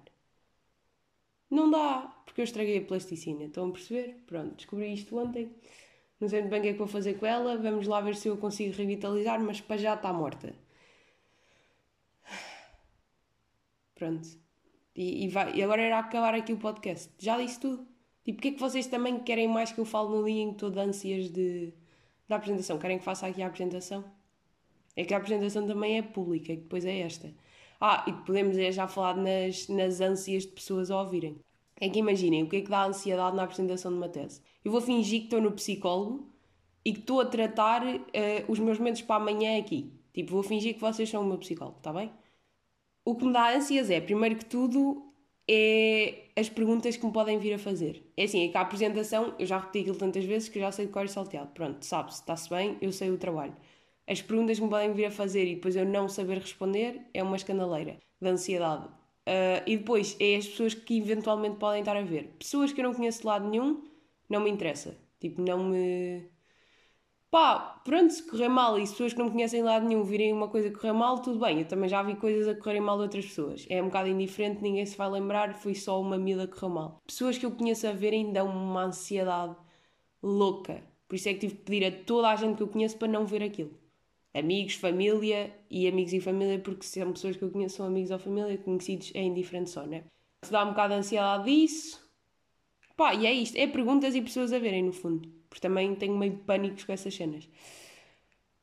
Não 1.51 1.69
dá, 1.69 2.23
porque 2.25 2.41
eu 2.43 2.45
estraguei 2.45 2.79
a 2.79 2.83
plasticina. 2.83 3.45
Estão 3.45 3.69
a 3.69 3.73
perceber? 3.73 4.23
Pronto, 4.25 4.55
descobri 4.55 4.93
isto 4.95 5.19
ontem. 5.19 5.51
Não 6.21 6.29
sei 6.29 6.43
muito 6.43 6.51
bem 6.53 6.61
o 6.61 6.63
que 6.63 6.69
é 6.69 6.73
que 6.73 6.79
vou 6.79 6.87
fazer 6.87 7.15
com 7.15 7.27
ela. 7.27 7.57
Vamos 7.57 7.89
lá 7.89 8.01
ver 8.01 8.15
se 8.15 8.29
eu 8.29 8.37
consigo 8.37 8.73
revitalizar, 8.77 9.41
mas 9.41 9.61
para 9.61 9.77
já 9.77 9.95
está 9.95 10.13
morta. 10.13 10.55
Pronto. 13.97 14.29
E, 14.95 15.25
e, 15.25 15.29
vai, 15.29 15.57
e 15.57 15.63
agora 15.63 15.83
era 15.83 15.99
acabar 15.99 16.35
aqui 16.35 16.53
o 16.53 16.57
podcast. 16.59 17.11
Já 17.19 17.37
disse 17.39 17.59
tudo. 17.61 17.85
Tipo, 18.25 18.39
o 18.39 18.43
que 18.43 18.49
é 18.49 18.53
que 18.53 18.61
vocês 18.61 18.87
também 18.87 19.19
querem 19.21 19.49
mais 19.49 19.73
que 19.73 19.81
eu 19.81 19.85
fale 19.85 20.11
no 20.11 20.25
dia 20.25 20.43
em 20.43 20.49
que 20.49 20.55
estou 20.55 20.71
de 20.71 20.79
ânsias 20.79 21.31
de 21.31 21.73
da 22.29 22.37
apresentação. 22.37 22.79
Querem 22.79 22.99
que 22.99 23.05
faça 23.05 23.27
aqui 23.27 23.43
a 23.43 23.47
apresentação? 23.47 24.05
É 24.95 25.05
que 25.05 25.15
a 25.15 25.17
apresentação 25.19 25.67
também 25.67 25.99
é 25.99 26.03
pública, 26.03 26.55
que 26.55 26.63
depois 26.63 26.85
é 26.85 27.01
esta. 27.01 27.33
Ah, 27.81 28.05
e 28.09 28.13
podemos 28.13 28.57
é 28.57 28.73
já 28.73 28.89
falar 28.89 29.17
nas, 29.17 29.69
nas 29.69 30.01
ânsias 30.01 30.45
de 30.45 30.53
pessoas 30.53 30.91
a 30.91 31.01
ouvirem. 31.01 31.39
É 31.79 31.89
que 31.89 31.99
imaginem, 31.99 32.43
o 32.43 32.49
que 32.49 32.57
é 32.57 32.61
que 32.63 32.71
dá 32.71 32.87
ansiedade 32.87 33.37
na 33.37 33.43
apresentação 33.43 33.91
de 33.91 33.99
uma 33.99 34.09
tese? 34.09 34.41
Eu 34.65 34.73
vou 34.73 34.81
fingir 34.81 35.21
que 35.21 35.27
estou 35.27 35.41
no 35.41 35.53
psicólogo 35.53 36.33
e 36.85 36.93
que 36.93 37.01
estou 37.01 37.21
a 37.21 37.27
tratar 37.27 37.83
uh, 37.85 38.01
os 38.49 38.59
meus 38.59 38.79
medos 38.79 39.03
para 39.03 39.17
amanhã 39.17 39.59
aqui. 39.59 39.93
Tipo, 40.15 40.33
vou 40.33 40.43
fingir 40.43 40.75
que 40.75 40.81
vocês 40.81 41.09
são 41.09 41.23
o 41.23 41.27
meu 41.27 41.37
psicólogo, 41.37 41.77
está 41.77 41.93
bem? 41.93 42.11
O 43.05 43.15
que 43.15 43.27
me 43.27 43.33
dá 43.33 43.55
ânsias 43.55 43.91
é, 43.91 44.01
primeiro 44.01 44.37
que 44.37 44.47
tudo, 44.47 45.13
é 45.47 46.26
as 46.37 46.49
perguntas 46.51 46.97
que 46.97 47.07
me 47.07 47.13
podem 47.13 47.39
vir 47.39 47.55
a 47.55 47.59
fazer. 47.59 48.13
É 48.17 48.25
assim, 48.25 48.45
é 48.45 48.49
que 48.49 48.57
a 48.57 48.61
apresentação, 48.61 49.35
eu 49.39 49.47
já 49.47 49.59
repeti 49.59 49.81
aquilo 49.81 49.97
tantas 49.97 50.25
vezes 50.25 50.49
que 50.49 50.61
já 50.61 50.71
sei 50.71 50.87
de 50.87 50.93
cor 50.93 51.05
e 51.05 51.09
salteado. 51.09 51.51
Pronto, 51.55 51.83
sabe-se, 51.85 52.21
está-se 52.21 52.51
bem, 52.51 52.77
eu 52.81 52.93
sei 52.93 53.11
o 53.11 53.17
trabalho. 53.19 53.57
As 54.07 54.21
perguntas 54.23 54.59
que 54.59 54.65
me 54.65 54.71
podem 54.71 54.93
vir 54.93 55.07
a 55.07 55.11
fazer 55.11 55.47
e 55.47 55.55
depois 55.57 55.75
eu 55.75 55.85
não 55.85 56.09
saber 56.09 56.39
responder 56.39 57.01
é 57.15 57.23
uma 57.23 57.37
escandaleira 57.37 57.99
de 58.21 58.29
ansiedade. 58.29 58.87
Uh, 58.87 59.63
e 59.67 59.77
depois 59.79 60.17
é 60.21 60.37
as 60.37 60.47
pessoas 60.47 60.75
que 60.75 60.99
eventualmente 60.99 61.57
podem 61.57 61.81
estar 61.81 61.97
a 61.97 62.03
ver. 62.03 62.35
Pessoas 62.39 62.73
que 62.73 62.81
eu 62.81 62.85
não 62.85 62.95
conheço 62.95 63.21
de 63.23 63.27
lado 63.27 63.49
nenhum, 63.49 63.83
não 64.29 64.41
me 64.41 64.51
interessa. 64.51 64.97
Tipo, 65.19 65.43
não 65.43 65.65
me 65.71 66.29
Pá, 67.37 67.83
pronto, 67.85 68.15
se 68.15 68.23
correr 68.23 68.49
mal 68.49 68.79
e 68.79 68.87
se 68.87 68.95
pessoas 68.95 69.13
que 69.13 69.19
não 69.19 69.27
me 69.27 69.33
conhecem 69.33 69.61
de 69.61 69.67
lado 69.67 69.87
nenhum 69.87 70.03
virem 70.03 70.33
uma 70.33 70.49
coisa 70.49 70.71
correr 70.71 70.95
mal, 70.95 71.19
tudo 71.19 71.39
bem. 71.39 71.59
Eu 71.59 71.69
também 71.69 71.87
já 71.87 72.03
vi 72.03 72.17
coisas 72.17 72.49
a 72.49 72.55
correrem 72.55 72.81
mal 72.81 72.97
de 72.97 73.03
outras 73.03 73.27
pessoas. 73.27 73.67
É 73.69 73.83
um 73.83 73.89
bocado 73.89 74.09
indiferente, 74.09 74.63
ninguém 74.63 74.87
se 74.87 74.97
vai 74.97 75.11
lembrar, 75.11 75.53
foi 75.53 75.75
só 75.75 76.01
uma 76.01 76.17
miúda 76.17 76.47
que 76.47 76.55
correu 76.55 76.75
mal. 76.75 77.03
Pessoas 77.07 77.37
que 77.37 77.45
eu 77.45 77.51
conheço 77.51 77.87
a 77.87 77.93
verem 77.93 78.33
dão 78.33 78.49
uma 78.49 78.85
ansiedade 78.85 79.55
louca. 80.23 80.83
Por 81.07 81.17
isso 81.17 81.29
é 81.29 81.35
que 81.35 81.41
tive 81.41 81.57
que 81.57 81.63
pedir 81.63 81.85
a 81.85 82.05
toda 82.07 82.31
a 82.31 82.37
gente 82.37 82.57
que 82.57 82.63
eu 82.63 82.69
conheço 82.69 82.97
para 82.97 83.09
não 83.09 83.27
ver 83.27 83.43
aquilo. 83.43 83.79
Amigos, 84.33 84.73
família 84.77 85.55
e 85.71 85.87
amigos 85.87 86.15
e 86.15 86.21
família, 86.23 86.59
porque 86.59 86.87
são 86.87 87.13
pessoas 87.13 87.37
que 87.37 87.43
eu 87.43 87.51
conheço, 87.51 87.77
são 87.77 87.85
amigos 87.85 88.11
ou 88.11 88.19
família, 88.19 88.57
conhecidos 88.57 89.13
é 89.15 89.23
indiferente 89.23 89.69
só, 89.69 89.83
né? 89.83 90.05
Se 90.43 90.51
dá 90.51 90.65
um 90.65 90.71
bocado 90.71 90.95
de 90.95 91.01
ansiedade 91.01 91.45
disso. 91.45 92.06
Pá, 92.97 93.15
e 93.15 93.27
é 93.27 93.33
isto. 93.33 93.57
É 93.57 93.67
perguntas 93.67 94.15
e 94.15 94.23
pessoas 94.23 94.53
a 94.53 94.59
verem, 94.59 94.83
no 94.83 94.93
fundo 94.93 95.37
porque 95.57 95.61
também 95.61 95.95
tenho 95.95 96.17
meio 96.17 96.39
de 96.75 96.85
com 96.85 96.93
essas 96.93 97.15
cenas. 97.15 97.49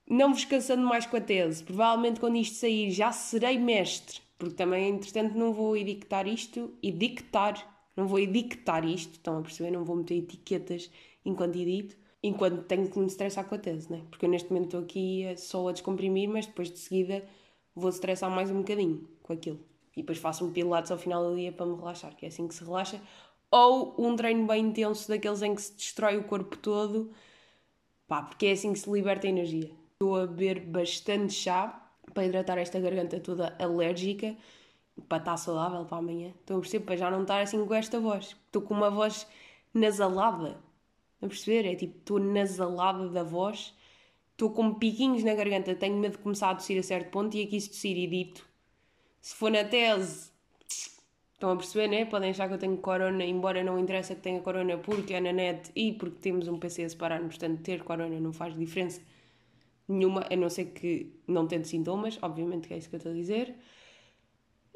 Não 0.07 0.33
vos 0.33 0.45
cansando 0.45 0.85
mais 0.85 1.05
com 1.05 1.17
a 1.17 1.21
tese, 1.21 1.63
provavelmente 1.63 2.19
quando 2.19 2.35
isto 2.35 2.55
sair 2.57 2.91
já 2.91 3.11
serei 3.11 3.57
mestre, 3.57 4.19
porque 4.37 4.55
também, 4.55 4.89
entretanto, 4.89 5.35
não 5.35 5.53
vou 5.53 5.75
edictar 5.75 6.27
isto, 6.27 6.73
edictar, 6.83 7.55
não 7.95 8.05
vou 8.05 8.19
edictar 8.19 8.85
isto, 8.85 9.13
estão 9.13 9.39
a 9.39 9.41
perceber? 9.41 9.71
Não 9.71 9.83
vou 9.83 9.95
meter 9.95 10.17
etiquetas 10.17 10.91
enquanto 11.25 11.55
edito, 11.55 11.95
enquanto 12.21 12.63
tenho 12.63 12.87
que 12.89 12.99
me 12.99 13.07
estressar 13.07 13.45
com 13.45 13.55
a 13.55 13.57
tese, 13.57 13.91
né? 13.91 14.03
Porque 14.09 14.25
eu 14.25 14.29
neste 14.29 14.49
momento 14.51 14.65
estou 14.65 14.81
aqui 14.81 15.25
só 15.37 15.69
a 15.69 15.71
descomprimir, 15.71 16.27
mas 16.27 16.45
depois 16.45 16.69
de 16.69 16.77
seguida 16.77 17.25
vou 17.73 17.89
estressar 17.89 18.29
mais 18.29 18.51
um 18.51 18.57
bocadinho 18.57 19.07
com 19.23 19.33
aquilo. 19.33 19.59
E 19.95 20.01
depois 20.01 20.17
faço 20.17 20.45
um 20.45 20.51
pilates 20.51 20.91
ao 20.91 20.97
final 20.97 21.29
do 21.29 21.35
dia 21.35 21.51
para 21.51 21.65
me 21.65 21.75
relaxar, 21.75 22.15
que 22.15 22.25
é 22.25 22.27
assim 22.27 22.47
que 22.47 22.53
se 22.53 22.63
relaxa 22.63 22.99
ou 23.53 23.93
um 23.99 24.15
treino 24.15 24.47
bem 24.47 24.65
intenso 24.65 25.07
daqueles 25.07 25.43
em 25.43 25.53
que 25.53 25.61
se 25.61 25.75
destrói 25.75 26.17
o 26.17 26.23
corpo 26.23 26.57
todo, 26.57 27.11
pá, 28.07 28.23
porque 28.23 28.47
é 28.47 28.53
assim 28.53 28.73
que 28.73 28.79
se 28.79 28.89
liberta 28.89 29.27
a 29.27 29.29
energia. 29.29 29.69
Estou 29.91 30.15
a 30.15 30.25
beber 30.25 30.59
bastante 30.61 31.33
chá 31.33 31.87
para 32.15 32.25
hidratar 32.25 32.57
esta 32.57 32.79
garganta 32.79 33.19
toda 33.19 33.55
alérgica, 33.59 34.35
para 35.07 35.19
estar 35.19 35.37
saudável 35.37 35.85
para 35.85 35.99
amanhã. 35.99 36.33
Estou 36.39 36.57
a 36.57 36.59
perceber, 36.61 36.83
para 36.83 36.97
já 36.97 37.11
não 37.11 37.21
estar 37.21 37.41
assim 37.41 37.63
com 37.63 37.73
esta 37.75 37.99
voz. 37.99 38.35
Estou 38.47 38.63
com 38.63 38.73
uma 38.73 38.89
voz 38.89 39.27
nasalada. 39.71 40.59
A 41.21 41.27
perceber? 41.27 41.67
É 41.67 41.75
tipo, 41.75 41.99
estou 41.99 42.17
nasalada 42.17 43.07
da 43.09 43.21
voz, 43.21 43.71
estou 44.31 44.49
com 44.49 44.73
piquinhos 44.73 45.23
na 45.23 45.35
garganta, 45.35 45.75
tenho 45.75 45.97
medo 45.97 46.13
de 46.13 46.23
começar 46.23 46.49
a 46.49 46.55
tossir 46.55 46.79
a 46.79 46.83
certo 46.83 47.11
ponto 47.11 47.37
e 47.37 47.43
aqui 47.43 47.61
se 47.61 47.69
tossir 47.69 47.95
e 47.97 48.07
dito. 48.07 48.47
Se 49.21 49.35
for 49.35 49.51
na 49.51 49.63
tese, 49.63 50.32
Estão 51.43 51.51
a 51.51 51.57
perceber, 51.57 51.89
né? 51.89 52.05
Podem 52.05 52.29
achar 52.29 52.47
que 52.47 52.53
eu 52.53 52.57
tenho 52.57 52.77
corona, 52.77 53.25
embora 53.25 53.61
não 53.65 53.77
interessa 53.77 54.15
que 54.15 54.21
tenha 54.21 54.39
corona 54.39 54.77
porque 54.77 55.13
é 55.13 55.19
na 55.19 55.33
net 55.33 55.69
e 55.75 55.91
porque 55.91 56.15
temos 56.21 56.47
um 56.47 56.57
PC 56.57 56.85
a 56.85 56.89
separar-nos, 56.89 57.37
portanto, 57.37 57.61
ter 57.61 57.83
corona 57.83 58.17
não 58.17 58.31
faz 58.31 58.57
diferença 58.57 59.01
nenhuma, 59.85 60.25
a 60.31 60.35
não 60.37 60.49
ser 60.49 60.67
que 60.67 61.11
não 61.27 61.45
tente 61.45 61.67
sintomas, 61.67 62.17
obviamente 62.21 62.69
que 62.69 62.73
é 62.73 62.77
isso 62.77 62.87
que 62.87 62.95
eu 62.95 62.97
estou 62.97 63.11
a 63.11 63.15
dizer. 63.15 63.57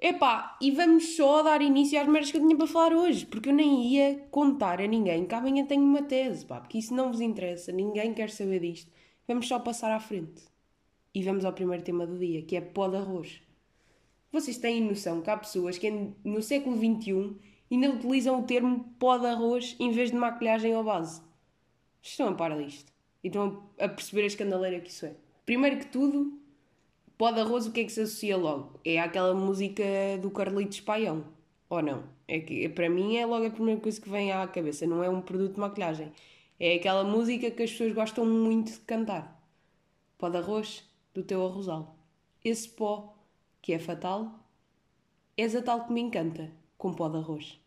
Epá, 0.01 0.57
e 0.61 0.69
vamos 0.71 1.15
só 1.15 1.41
dar 1.41 1.61
início 1.61 2.01
às 2.01 2.05
merdas 2.05 2.31
que 2.31 2.37
eu 2.37 2.41
tinha 2.41 2.57
para 2.57 2.67
falar 2.67 2.93
hoje, 2.93 3.25
porque 3.25 3.47
eu 3.47 3.53
nem 3.53 3.87
ia 3.87 4.27
contar 4.29 4.81
a 4.81 4.87
ninguém 4.87 5.25
que 5.25 5.35
amanhã 5.35 5.65
tenho 5.65 5.83
uma 5.83 6.03
tese, 6.03 6.45
pá, 6.45 6.59
porque 6.59 6.79
isso 6.79 6.93
não 6.93 7.13
vos 7.13 7.21
interessa, 7.21 7.71
ninguém 7.71 8.13
quer 8.13 8.29
saber 8.29 8.59
disto. 8.59 8.91
Vamos 9.25 9.47
só 9.47 9.57
passar 9.57 9.93
à 9.93 10.01
frente. 10.01 10.43
E 11.15 11.23
vamos 11.23 11.45
ao 11.45 11.53
primeiro 11.53 11.81
tema 11.81 12.05
do 12.05 12.17
dia, 12.19 12.41
que 12.41 12.57
é 12.57 12.61
pó 12.61 12.89
de 12.89 12.97
arroz. 12.97 13.46
Vocês 14.31 14.57
têm 14.57 14.81
noção 14.81 15.21
que 15.21 15.29
há 15.29 15.37
pessoas 15.37 15.77
que 15.77 15.89
no 16.23 16.41
século 16.41 16.75
XXI 16.75 17.35
ainda 17.71 17.89
utilizam 17.91 18.39
o 18.39 18.43
termo 18.43 18.93
pó 18.99 19.17
de 19.17 19.25
arroz 19.25 19.75
em 19.79 19.91
vez 19.91 20.11
de 20.11 20.17
maquilhagem 20.17 20.75
ou 20.75 20.83
base? 20.83 21.21
Estão 22.01 22.29
a 22.29 22.33
par 22.33 22.57
disto. 22.57 22.91
E 23.23 23.27
estão 23.27 23.63
a 23.79 23.87
perceber 23.87 24.23
a 24.23 24.27
escandaleira 24.27 24.79
que 24.79 24.89
isso 24.89 25.05
é. 25.05 25.15
Primeiro 25.45 25.77
que 25.77 25.87
tudo, 25.87 26.39
pó 27.17 27.31
de 27.31 27.39
arroz 27.39 27.65
o 27.65 27.71
que 27.71 27.81
é 27.81 27.83
que 27.85 27.91
se 27.91 28.01
associa 28.01 28.37
logo? 28.37 28.79
É 28.83 28.99
aquela 28.99 29.33
música 29.33 29.83
do 30.21 30.29
Carlitos 30.29 30.81
Paião. 30.81 31.25
Ou 31.69 31.81
não? 31.81 32.03
É 32.27 32.39
que 32.39 32.69
para 32.69 32.89
mim 32.89 33.17
é 33.17 33.25
logo 33.25 33.45
a 33.45 33.49
primeira 33.49 33.79
coisa 33.79 33.99
que 33.99 34.09
vem 34.09 34.31
à 34.31 34.45
cabeça. 34.47 34.85
Não 34.85 35.03
é 35.03 35.09
um 35.09 35.21
produto 35.21 35.55
de 35.55 35.59
maquilhagem. 35.59 36.11
É 36.59 36.75
aquela 36.75 37.03
música 37.03 37.51
que 37.51 37.63
as 37.63 37.71
pessoas 37.71 37.93
gostam 37.93 38.25
muito 38.25 38.71
de 38.71 38.79
cantar. 38.79 39.41
Pó 40.17 40.29
de 40.29 40.37
arroz 40.37 40.83
do 41.13 41.23
teu 41.23 41.45
arrozal. 41.45 41.95
Esse 42.43 42.69
pó 42.69 43.16
que 43.61 43.73
é 43.73 43.79
fatal, 43.79 44.31
és 45.35 45.55
a 45.55 45.61
tal 45.61 45.85
que 45.85 45.93
me 45.93 46.01
encanta, 46.01 46.51
com 46.77 46.93
pó 46.93 47.09
de 47.09 47.17
arroz. 47.17 47.59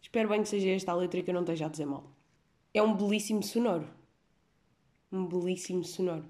Espero 0.00 0.28
bem 0.28 0.42
que 0.42 0.48
seja 0.48 0.68
esta 0.70 0.92
a 0.92 0.94
letra 0.94 1.22
que 1.22 1.30
eu 1.30 1.34
não 1.34 1.42
esteja 1.42 1.66
a 1.66 1.68
dizer 1.68 1.86
mal. 1.86 2.04
É 2.72 2.80
um 2.80 2.94
belíssimo 2.94 3.42
sonoro. 3.42 3.88
Um 5.10 5.26
belíssimo 5.26 5.82
sonoro. 5.82 6.24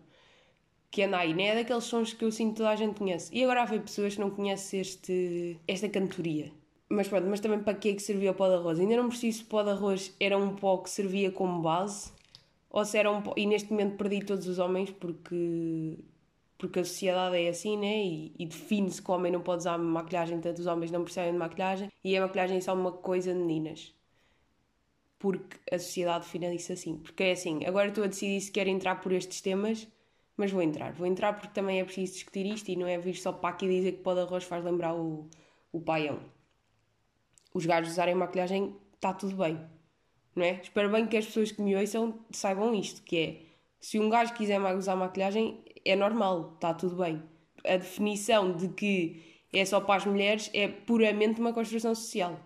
Que 0.91 1.03
anda 1.03 1.19
aí, 1.19 1.35
não 1.35 1.43
é 1.43 1.55
daqueles 1.55 1.85
sons 1.85 2.13
que 2.13 2.25
eu 2.25 2.33
sinto 2.33 2.53
que 2.53 2.57
toda 2.57 2.71
a 2.71 2.77
gente 2.77 2.99
conhece. 2.99 3.35
E 3.35 3.43
agora 3.45 3.63
há 3.63 3.67
pessoas 3.67 4.15
que 4.15 4.21
não 4.21 4.31
conhecem 4.31 4.81
este, 4.81 5.61
esta 5.69 5.89
cantoria. 5.89 6.53
Mas 6.89 7.09
pronto, 7.09 7.27
mas 7.27 7.41
também 7.41 7.61
para 7.61 7.75
que 7.75 7.91
é 7.91 7.95
que 7.95 8.01
servia 8.01 8.31
o 8.31 8.35
pó 8.35 8.49
de 8.49 8.55
arroz? 8.55 8.79
Ainda 8.79 8.97
não 8.97 9.09
preciso 9.09 9.39
se 9.39 9.45
o 9.45 9.47
pó 9.49 9.63
de 9.63 9.71
arroz 9.71 10.15
era 10.21 10.39
um 10.39 10.55
pó 10.55 10.79
que 10.79 10.89
servia 10.89 11.31
como 11.31 11.61
base 11.61 12.13
ou 12.71 12.85
se 12.85 12.97
era 12.97 13.11
um 13.11 13.21
pó... 13.21 13.35
E 13.37 13.45
neste 13.47 13.71
momento 13.71 13.97
perdi 13.97 14.25
todos 14.25 14.47
os 14.47 14.59
homens 14.59 14.91
porque 14.91 15.99
porque 16.59 16.81
a 16.81 16.85
sociedade 16.85 17.37
é 17.37 17.49
assim, 17.49 17.77
né? 17.77 18.05
E, 18.05 18.35
e 18.39 18.47
define-se 18.47 19.03
que 19.03 19.11
o 19.11 19.15
homem 19.15 19.31
não 19.33 19.41
pode 19.43 19.61
usar 19.61 19.79
maquilhagem, 19.79 20.41
tanto 20.41 20.59
os 20.59 20.67
homens 20.67 20.91
não 20.91 21.03
precisam 21.05 21.31
de 21.31 21.39
maquilhagem, 21.39 21.91
e 22.03 22.17
a 22.17 22.21
maquilhagem 22.23 22.59
é 22.59 22.61
só 22.61 22.75
uma 22.75 22.93
coisa 22.93 23.33
de 23.33 23.39
meninas. 23.39 23.95
Porque 25.19 25.57
a 25.75 25.79
sociedade 25.79 26.25
define 26.25 26.55
isso 26.55 26.73
assim. 26.73 26.99
Porque 26.99 27.25
é 27.25 27.33
assim, 27.33 27.65
agora 27.65 27.89
estou 27.89 28.05
a 28.05 28.07
decidir 28.07 28.41
se 28.41 28.51
quero 28.53 28.69
entrar 28.71 29.01
por 29.01 29.13
estes 29.13 29.41
temas, 29.41 29.89
mas 30.37 30.51
vou 30.51 30.63
entrar. 30.63 30.93
Vou 30.93 31.07
entrar 31.07 31.33
porque 31.35 31.55
também 31.55 31.81
é 31.81 31.85
preciso 31.85 32.15
discutir 32.15 32.47
isto 32.47 32.69
e 32.69 32.77
não 32.77 32.87
é 32.87 32.99
vir 32.99 33.17
só 33.17 33.33
para 33.33 33.51
aqui 33.51 33.67
dizer 33.67 33.93
que 33.93 34.03
pó 34.03 34.15
de 34.15 34.21
arroz 34.21 34.45
faz 34.45 34.65
lembrar 34.65 34.95
o, 34.95 35.29
o 35.73 35.81
paião. 35.81 36.21
Os 37.55 37.65
gajos 37.65 37.93
usarem 37.93 38.15
maquilhagem, 38.15 38.77
está 38.95 39.13
tudo 39.15 39.37
bem. 39.37 39.59
Não 40.35 40.45
é? 40.45 40.61
Espero 40.63 40.91
bem 40.91 41.07
que 41.07 41.17
as 41.17 41.25
pessoas 41.25 41.51
que 41.51 41.63
me 41.63 41.75
ouçam 41.75 42.21
saibam 42.31 42.75
isto, 42.75 43.03
que 43.03 43.17
é, 43.17 43.41
se 43.81 43.99
um 43.99 44.11
gajo 44.11 44.35
quiser 44.35 44.61
usar 44.75 44.97
maquilhagem, 44.97 45.65
é 45.91 45.97
normal, 45.97 46.53
está 46.55 46.75
tudo 46.75 46.97
bem. 46.97 47.23
A 47.65 47.77
definição 47.77 48.57
de 48.57 48.69
que 48.69 49.23
é 49.53 49.65
só 49.65 49.81
para 49.81 49.97
as 49.97 50.05
mulheres 50.05 50.51
é 50.53 50.69
puramente 50.69 51.41
uma 51.41 51.53
construção 51.53 51.95
social. 51.95 52.39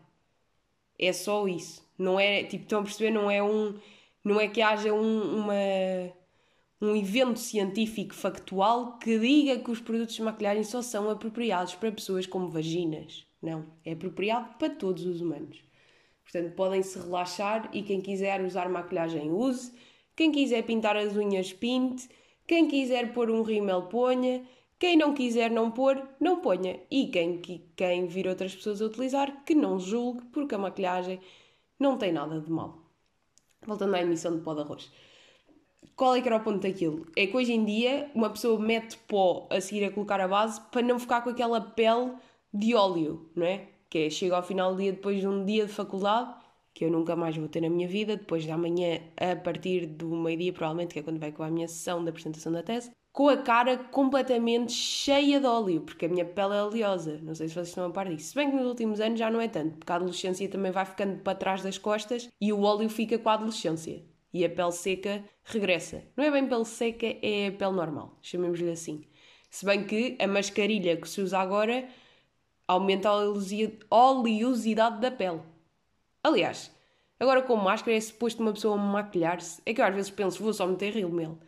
É 0.98 1.12
só 1.12 1.46
isso. 1.48 1.86
Não 1.98 2.18
é, 2.18 2.44
tipo, 2.44 2.64
estão 2.64 2.80
a 2.80 2.82
perceber, 2.82 3.10
não 3.10 3.30
é 3.30 3.42
um, 3.42 3.74
não 4.24 4.40
é 4.40 4.48
que 4.48 4.62
haja 4.62 4.92
um, 4.92 5.38
uma 5.38 5.54
um 6.80 6.96
evento 6.96 7.38
científico 7.38 8.14
factual 8.14 8.98
que 8.98 9.18
diga 9.18 9.58
que 9.58 9.70
os 9.70 9.80
produtos 9.80 10.14
de 10.14 10.22
maquilhagem 10.22 10.64
só 10.64 10.80
são 10.80 11.10
apropriados 11.10 11.74
para 11.74 11.92
pessoas 11.92 12.26
com 12.26 12.48
vaginas. 12.48 13.26
Não, 13.42 13.66
é 13.84 13.92
apropriado 13.92 14.54
para 14.58 14.70
todos 14.70 15.04
os 15.04 15.20
humanos. 15.20 15.62
Portanto, 16.22 16.54
podem 16.54 16.82
se 16.82 16.98
relaxar 16.98 17.68
e 17.72 17.82
quem 17.82 18.00
quiser 18.00 18.40
usar 18.42 18.68
maquilhagem 18.68 19.30
use, 19.30 19.72
quem 20.16 20.32
quiser 20.32 20.62
pintar 20.62 20.96
as 20.96 21.16
unhas 21.16 21.52
pinte, 21.52 22.08
quem 22.50 22.66
quiser 22.66 23.12
pôr 23.12 23.30
um 23.30 23.42
rímel 23.42 23.82
ponha, 23.82 24.44
quem 24.76 24.96
não 24.96 25.14
quiser 25.14 25.52
não 25.52 25.70
pôr, 25.70 26.02
não 26.18 26.40
ponha. 26.40 26.80
E 26.90 27.06
quem, 27.06 27.40
quem 27.76 28.08
vir 28.08 28.26
outras 28.26 28.52
pessoas 28.52 28.82
a 28.82 28.86
utilizar, 28.86 29.44
que 29.44 29.54
não 29.54 29.78
julgue, 29.78 30.24
porque 30.32 30.56
a 30.56 30.58
maquilhagem 30.58 31.20
não 31.78 31.96
tem 31.96 32.10
nada 32.10 32.40
de 32.40 32.50
mal. 32.50 32.76
Voltando 33.64 33.94
à 33.94 34.02
emissão 34.02 34.36
de 34.36 34.42
pó 34.42 34.52
de 34.52 34.62
arroz. 34.62 34.90
Qual 35.94 36.16
é 36.16 36.20
que 36.20 36.26
era 36.26 36.38
o 36.38 36.40
ponto 36.40 36.58
daquilo? 36.58 37.06
É 37.14 37.24
que 37.24 37.36
hoje 37.36 37.52
em 37.52 37.64
dia 37.64 38.10
uma 38.16 38.30
pessoa 38.30 38.58
mete 38.58 38.98
pó 39.06 39.46
a 39.48 39.60
seguir 39.60 39.84
a 39.84 39.92
colocar 39.92 40.20
a 40.20 40.26
base 40.26 40.60
para 40.72 40.82
não 40.82 40.98
ficar 40.98 41.20
com 41.20 41.30
aquela 41.30 41.60
pele 41.60 42.14
de 42.52 42.74
óleo, 42.74 43.30
não 43.36 43.46
é? 43.46 43.68
Que 43.88 44.06
é, 44.06 44.10
chega 44.10 44.34
ao 44.34 44.42
final 44.42 44.72
do 44.72 44.82
dia 44.82 44.90
depois 44.90 45.20
de 45.20 45.28
um 45.28 45.44
dia 45.44 45.66
de 45.66 45.72
faculdade, 45.72 46.34
que 46.74 46.84
eu 46.84 46.90
nunca 46.90 47.16
mais 47.16 47.36
vou 47.36 47.48
ter 47.48 47.60
na 47.60 47.68
minha 47.68 47.88
vida, 47.88 48.16
depois 48.16 48.44
de 48.44 48.50
amanhã, 48.50 49.00
a 49.16 49.36
partir 49.36 49.86
do 49.86 50.08
meio-dia, 50.08 50.52
provavelmente, 50.52 50.94
que 50.94 51.00
é 51.00 51.02
quando 51.02 51.18
vai 51.18 51.32
com 51.32 51.42
a 51.42 51.50
minha 51.50 51.68
sessão 51.68 52.02
da 52.02 52.10
apresentação 52.10 52.52
da 52.52 52.62
tese, 52.62 52.90
com 53.12 53.28
a 53.28 53.36
cara 53.36 53.76
completamente 53.76 54.72
cheia 54.72 55.40
de 55.40 55.46
óleo, 55.46 55.80
porque 55.80 56.06
a 56.06 56.08
minha 56.08 56.24
pele 56.24 56.54
é 56.54 56.62
oleosa. 56.62 57.18
Não 57.22 57.34
sei 57.34 57.48
se 57.48 57.54
vocês 57.54 57.68
estão 57.68 57.86
a 57.86 57.90
par 57.90 58.08
disso. 58.08 58.28
Se 58.28 58.34
bem 58.34 58.50
que 58.50 58.56
nos 58.56 58.66
últimos 58.66 59.00
anos 59.00 59.18
já 59.18 59.30
não 59.30 59.40
é 59.40 59.48
tanto, 59.48 59.78
porque 59.78 59.92
a 59.92 59.96
adolescência 59.96 60.48
também 60.48 60.70
vai 60.70 60.84
ficando 60.84 61.18
para 61.18 61.36
trás 61.36 61.62
das 61.62 61.76
costas 61.76 62.28
e 62.40 62.52
o 62.52 62.62
óleo 62.62 62.88
fica 62.88 63.18
com 63.18 63.28
a 63.28 63.34
adolescência 63.34 64.04
e 64.32 64.44
a 64.44 64.48
pele 64.48 64.72
seca 64.72 65.24
regressa. 65.44 66.04
Não 66.16 66.24
é 66.24 66.30
bem 66.30 66.46
pele 66.46 66.64
seca, 66.64 67.06
é 67.06 67.50
pele 67.50 67.72
normal, 67.72 68.16
chamemos-lhe 68.22 68.70
assim. 68.70 69.02
Se 69.50 69.64
bem 69.64 69.84
que 69.84 70.16
a 70.20 70.28
mascarilha 70.28 70.96
que 70.96 71.08
se 71.08 71.20
usa 71.20 71.38
agora 71.38 71.88
aumenta 72.68 73.08
a 73.08 74.10
oleosidade 74.10 75.00
da 75.00 75.10
pele. 75.10 75.40
Aliás, 76.22 76.70
agora 77.18 77.42
com 77.42 77.56
máscara 77.56 77.96
é 77.96 78.00
suposto 78.00 78.42
uma 78.42 78.52
pessoa 78.52 78.76
maquilhar-se. 78.76 79.62
É 79.64 79.72
que 79.72 79.80
eu 79.80 79.84
às 79.84 79.94
vezes 79.94 80.10
penso, 80.10 80.42
vou 80.42 80.52
só 80.52 80.66
meter 80.66 80.92
rímel. 80.92 81.38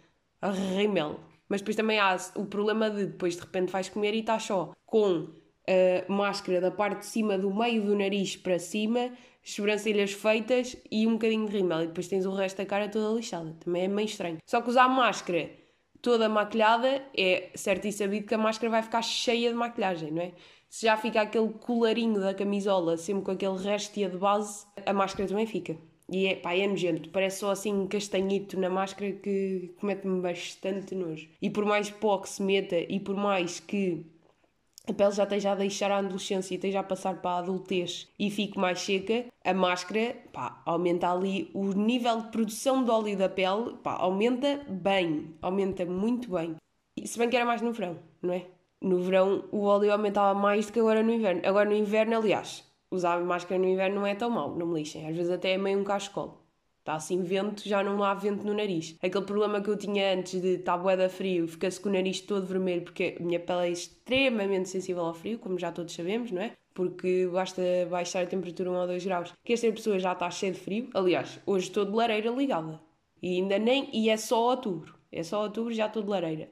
Rímel. 0.76 1.20
Mas 1.48 1.60
depois 1.60 1.76
também 1.76 1.98
há 1.98 2.16
o 2.34 2.46
problema 2.46 2.90
de 2.90 3.06
depois 3.06 3.34
de 3.36 3.42
repente 3.42 3.70
vais 3.70 3.88
comer 3.88 4.14
e 4.14 4.20
estás 4.20 4.44
só 4.44 4.72
com 4.86 5.28
a 5.68 6.12
máscara 6.12 6.60
da 6.60 6.70
parte 6.70 7.00
de 7.00 7.06
cima 7.06 7.36
do 7.36 7.54
meio 7.54 7.84
do 7.84 7.94
nariz 7.94 8.36
para 8.36 8.58
cima 8.58 9.12
sobrancelhas 9.44 10.12
feitas 10.12 10.76
e 10.90 11.06
um 11.06 11.12
bocadinho 11.12 11.46
de 11.46 11.56
rímel. 11.56 11.82
E 11.82 11.86
depois 11.88 12.08
tens 12.08 12.24
o 12.24 12.34
resto 12.34 12.56
da 12.58 12.66
cara 12.66 12.88
toda 12.88 13.14
lixada. 13.14 13.54
Também 13.60 13.84
é 13.84 13.88
meio 13.88 14.06
estranho. 14.06 14.38
Só 14.46 14.62
que 14.62 14.70
usar 14.70 14.88
máscara 14.88 15.50
toda 16.00 16.28
maquilhada 16.28 17.04
é 17.16 17.50
certo 17.54 17.86
e 17.86 17.92
sabido 17.92 18.26
que 18.26 18.34
a 18.34 18.38
máscara 18.38 18.70
vai 18.70 18.82
ficar 18.82 19.02
cheia 19.02 19.50
de 19.50 19.56
maquilhagem, 19.56 20.10
não 20.10 20.22
é? 20.22 20.32
Se 20.72 20.86
já 20.86 20.96
fica 20.96 21.20
aquele 21.20 21.50
colarinho 21.50 22.18
da 22.18 22.32
camisola 22.32 22.96
sempre 22.96 23.22
com 23.24 23.30
aquele 23.32 23.58
resto 23.58 23.92
de 23.94 24.16
base, 24.16 24.64
a 24.86 24.92
máscara 24.94 25.28
também 25.28 25.44
fica. 25.44 25.76
E 26.10 26.26
é, 26.26 26.34
pá, 26.34 26.56
é 26.56 26.66
nojento. 26.66 27.10
Parece 27.10 27.40
só 27.40 27.50
assim 27.50 27.74
um 27.74 27.86
castanhito 27.86 28.58
na 28.58 28.70
máscara 28.70 29.12
que 29.12 29.74
mete-me 29.82 30.22
bastante 30.22 30.94
nojo. 30.94 31.28
E 31.42 31.50
por 31.50 31.66
mais 31.66 31.90
pó 31.90 32.16
que 32.16 32.28
se 32.30 32.42
meta 32.42 32.76
e 32.88 32.98
por 32.98 33.14
mais 33.14 33.60
que 33.60 34.06
a 34.88 34.94
pele 34.94 35.12
já 35.12 35.24
esteja 35.24 35.52
a 35.52 35.56
deixar 35.56 35.90
a 35.90 35.98
adolescência 35.98 36.54
e 36.54 36.56
esteja 36.56 36.80
a 36.80 36.82
passar 36.82 37.20
para 37.20 37.32
a 37.32 37.38
adultez 37.40 38.08
e 38.18 38.30
fique 38.30 38.58
mais 38.58 38.80
seca, 38.80 39.26
a 39.44 39.52
máscara 39.52 40.16
pá, 40.32 40.62
aumenta 40.64 41.12
ali 41.12 41.50
o 41.52 41.64
nível 41.74 42.22
de 42.22 42.28
produção 42.28 42.82
de 42.82 42.90
óleo 42.90 43.18
da 43.18 43.28
pele, 43.28 43.74
pá, 43.82 43.96
aumenta 43.96 44.64
bem, 44.66 45.34
aumenta 45.42 45.84
muito 45.84 46.30
bem. 46.30 46.56
Se 47.04 47.18
bem 47.18 47.28
que 47.28 47.36
era 47.36 47.44
mais 47.44 47.60
no 47.60 47.74
verão, 47.74 47.98
não 48.22 48.32
é? 48.32 48.46
No 48.82 48.98
verão 48.98 49.44
o 49.52 49.62
óleo 49.62 49.92
aumentava 49.92 50.36
mais 50.38 50.66
do 50.66 50.72
que 50.72 50.80
agora 50.80 51.04
no 51.04 51.12
inverno. 51.12 51.40
Agora 51.44 51.70
no 51.70 51.76
inverno, 51.76 52.16
aliás, 52.16 52.64
usar 52.90 53.20
máscara 53.20 53.60
no 53.60 53.68
inverno 53.68 54.00
não 54.00 54.06
é 54.06 54.14
tão 54.16 54.28
mau, 54.28 54.56
não 54.56 54.66
me 54.66 54.80
lixem. 54.80 55.08
Às 55.08 55.16
vezes 55.16 55.30
até 55.30 55.52
é 55.52 55.58
meio 55.58 55.78
um 55.78 55.84
cascolo. 55.84 56.42
Está 56.80 56.94
assim 56.94 57.22
vento, 57.22 57.62
já 57.68 57.80
não 57.80 58.02
há 58.02 58.12
vento 58.12 58.44
no 58.44 58.52
nariz. 58.52 58.98
Aquele 59.00 59.24
problema 59.24 59.60
que 59.60 59.70
eu 59.70 59.76
tinha 59.76 60.14
antes 60.14 60.40
de 60.40 60.56
estar 60.56 60.76
bué 60.76 60.96
da 60.96 61.08
frio, 61.08 61.46
fica-se 61.46 61.80
com 61.80 61.88
o 61.88 61.92
nariz 61.92 62.20
todo 62.22 62.44
vermelho, 62.44 62.82
porque 62.82 63.14
a 63.20 63.22
minha 63.22 63.38
pele 63.38 63.68
é 63.68 63.70
extremamente 63.70 64.68
sensível 64.68 65.04
ao 65.04 65.14
frio, 65.14 65.38
como 65.38 65.56
já 65.56 65.70
todos 65.70 65.94
sabemos, 65.94 66.32
não 66.32 66.42
é? 66.42 66.54
Porque 66.74 67.28
basta 67.32 67.62
baixar 67.88 68.24
a 68.24 68.26
temperatura 68.26 68.68
1 68.68 68.74
ou 68.74 68.86
2 68.88 69.04
graus, 69.04 69.32
que 69.44 69.52
esta 69.52 69.70
pessoa 69.70 70.00
já 70.00 70.12
está 70.12 70.28
cheia 70.28 70.50
de 70.50 70.58
frio. 70.58 70.90
Aliás, 70.92 71.38
hoje 71.46 71.68
estou 71.68 71.84
de 71.84 71.92
lareira 71.92 72.30
ligada. 72.30 72.80
E 73.22 73.36
ainda 73.36 73.60
nem. 73.60 73.88
E 73.92 74.10
é 74.10 74.16
só 74.16 74.50
outubro. 74.50 74.98
É 75.12 75.22
só 75.22 75.40
outubro, 75.40 75.72
já 75.72 75.86
estou 75.86 76.02
de 76.02 76.08
lareira. 76.08 76.50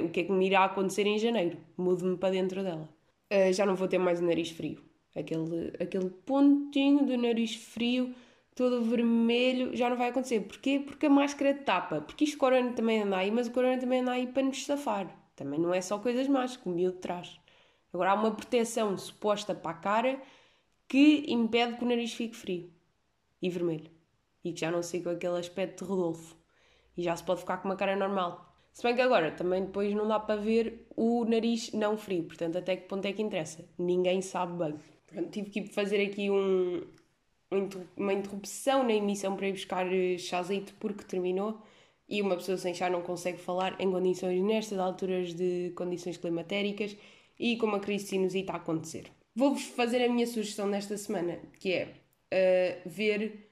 O 0.00 0.08
que 0.08 0.20
é 0.20 0.24
que 0.24 0.32
me 0.32 0.46
irá 0.46 0.64
acontecer 0.64 1.06
em 1.06 1.18
janeiro? 1.18 1.58
Mudo-me 1.76 2.16
para 2.16 2.30
dentro 2.30 2.62
dela. 2.62 2.88
Uh, 3.32 3.52
já 3.52 3.64
não 3.64 3.76
vou 3.76 3.86
ter 3.88 3.98
mais 3.98 4.20
o 4.20 4.24
nariz 4.24 4.50
frio. 4.50 4.82
Aquele, 5.14 5.72
aquele 5.80 6.10
pontinho 6.10 7.06
do 7.06 7.16
nariz 7.16 7.54
frio 7.54 8.14
todo 8.56 8.82
vermelho, 8.82 9.76
já 9.76 9.88
não 9.88 9.96
vai 9.96 10.08
acontecer. 10.08 10.40
Porquê? 10.40 10.80
Porque 10.84 11.06
a 11.06 11.10
máscara 11.10 11.54
tapa. 11.54 12.00
Porque 12.00 12.24
isto 12.24 12.38
corona 12.38 12.72
também 12.72 13.02
anda 13.02 13.18
aí, 13.18 13.30
mas 13.30 13.46
o 13.46 13.52
corona 13.52 13.78
também 13.78 14.00
anda 14.00 14.12
aí 14.12 14.26
para 14.26 14.42
nos 14.42 14.64
safar. 14.64 15.08
Também 15.36 15.60
não 15.60 15.72
é 15.72 15.80
só 15.80 15.98
coisas 15.98 16.26
más 16.26 16.56
que 16.56 16.66
o 16.66 16.72
miúdo 16.72 16.96
traz. 16.98 17.38
Agora 17.92 18.12
há 18.12 18.14
uma 18.14 18.30
proteção 18.34 18.96
suposta 18.96 19.54
para 19.54 19.70
a 19.70 19.74
cara 19.74 20.20
que 20.88 21.24
impede 21.28 21.76
que 21.76 21.84
o 21.84 21.88
nariz 21.88 22.12
fique 22.14 22.34
frio 22.34 22.72
e 23.40 23.50
vermelho. 23.50 23.90
E 24.42 24.52
que 24.52 24.60
já 24.60 24.70
não 24.70 24.80
com 24.80 25.10
aquele 25.10 25.38
aspecto 25.38 25.84
de 25.84 25.90
Rodolfo. 25.90 26.36
E 26.96 27.02
já 27.02 27.14
se 27.14 27.24
pode 27.24 27.40
ficar 27.40 27.58
com 27.58 27.68
uma 27.68 27.76
cara 27.76 27.94
normal. 27.94 28.55
Se 28.76 28.82
bem 28.82 28.94
que 28.94 29.00
agora 29.00 29.30
também 29.30 29.64
depois 29.64 29.94
não 29.94 30.06
dá 30.06 30.20
para 30.20 30.38
ver 30.38 30.86
o 30.94 31.24
nariz 31.24 31.72
não 31.72 31.96
frio. 31.96 32.24
Portanto, 32.24 32.58
até 32.58 32.76
que 32.76 32.86
ponto 32.86 33.06
é 33.06 33.12
que 33.14 33.22
interessa? 33.22 33.64
Ninguém 33.78 34.20
sabe 34.20 34.52
bem. 34.62 35.28
Tive 35.30 35.48
que 35.48 35.72
fazer 35.72 35.98
aqui 36.04 36.30
um, 36.30 36.82
uma 37.96 38.12
interrupção 38.12 38.82
na 38.82 38.92
emissão 38.92 39.34
para 39.34 39.48
ir 39.48 39.52
buscar 39.52 39.90
eh, 39.90 40.18
chazito 40.18 40.74
porque 40.78 41.04
terminou 41.04 41.58
e 42.06 42.20
uma 42.20 42.36
pessoa 42.36 42.58
sem 42.58 42.74
chá 42.74 42.90
não 42.90 43.00
consegue 43.00 43.38
falar 43.38 43.80
em 43.80 43.90
condições 43.90 44.42
nestas 44.42 44.78
alturas 44.78 45.32
de 45.32 45.72
condições 45.74 46.18
climatéricas 46.18 46.94
e 47.40 47.56
com 47.56 47.64
uma 47.64 47.80
crise 47.80 48.08
sinusita 48.08 48.52
a 48.52 48.56
acontecer. 48.56 49.10
Vou-vos 49.34 49.64
fazer 49.68 50.04
a 50.04 50.08
minha 50.10 50.26
sugestão 50.26 50.70
desta 50.70 50.98
semana, 50.98 51.38
que 51.60 51.72
é 51.72 51.94
uh, 52.84 52.90
ver 52.90 53.48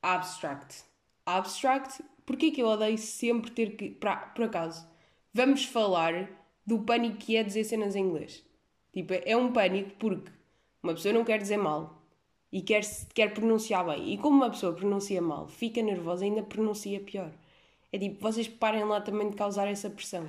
Abstract. 0.00 0.84
Abstract, 1.26 2.00
porque 2.28 2.50
que 2.50 2.60
eu 2.60 2.66
odeio 2.66 2.98
sempre 2.98 3.50
ter 3.50 3.74
que... 3.74 3.88
Pra, 3.88 4.16
por 4.16 4.44
acaso, 4.44 4.86
vamos 5.32 5.64
falar 5.64 6.28
do 6.66 6.80
pânico 6.80 7.16
que 7.16 7.38
é 7.38 7.42
dizer 7.42 7.64
cenas 7.64 7.96
em 7.96 8.04
inglês. 8.04 8.44
Tipo, 8.92 9.14
é 9.14 9.34
um 9.34 9.50
pânico 9.50 9.92
porque 9.98 10.30
uma 10.82 10.92
pessoa 10.92 11.14
não 11.14 11.24
quer 11.24 11.38
dizer 11.38 11.56
mal, 11.56 12.02
e 12.52 12.60
quer, 12.60 12.82
quer 13.14 13.32
pronunciar 13.32 13.82
bem. 13.86 14.12
E 14.12 14.18
como 14.18 14.36
uma 14.36 14.50
pessoa 14.50 14.74
pronuncia 14.74 15.22
mal, 15.22 15.48
fica 15.48 15.80
nervosa, 15.80 16.26
ainda 16.26 16.42
pronuncia 16.42 17.00
pior. 17.00 17.32
É 17.90 17.98
tipo, 17.98 18.20
vocês 18.20 18.46
parem 18.46 18.84
lá 18.84 19.00
também 19.00 19.30
de 19.30 19.36
causar 19.36 19.66
essa 19.66 19.88
pressão. 19.88 20.28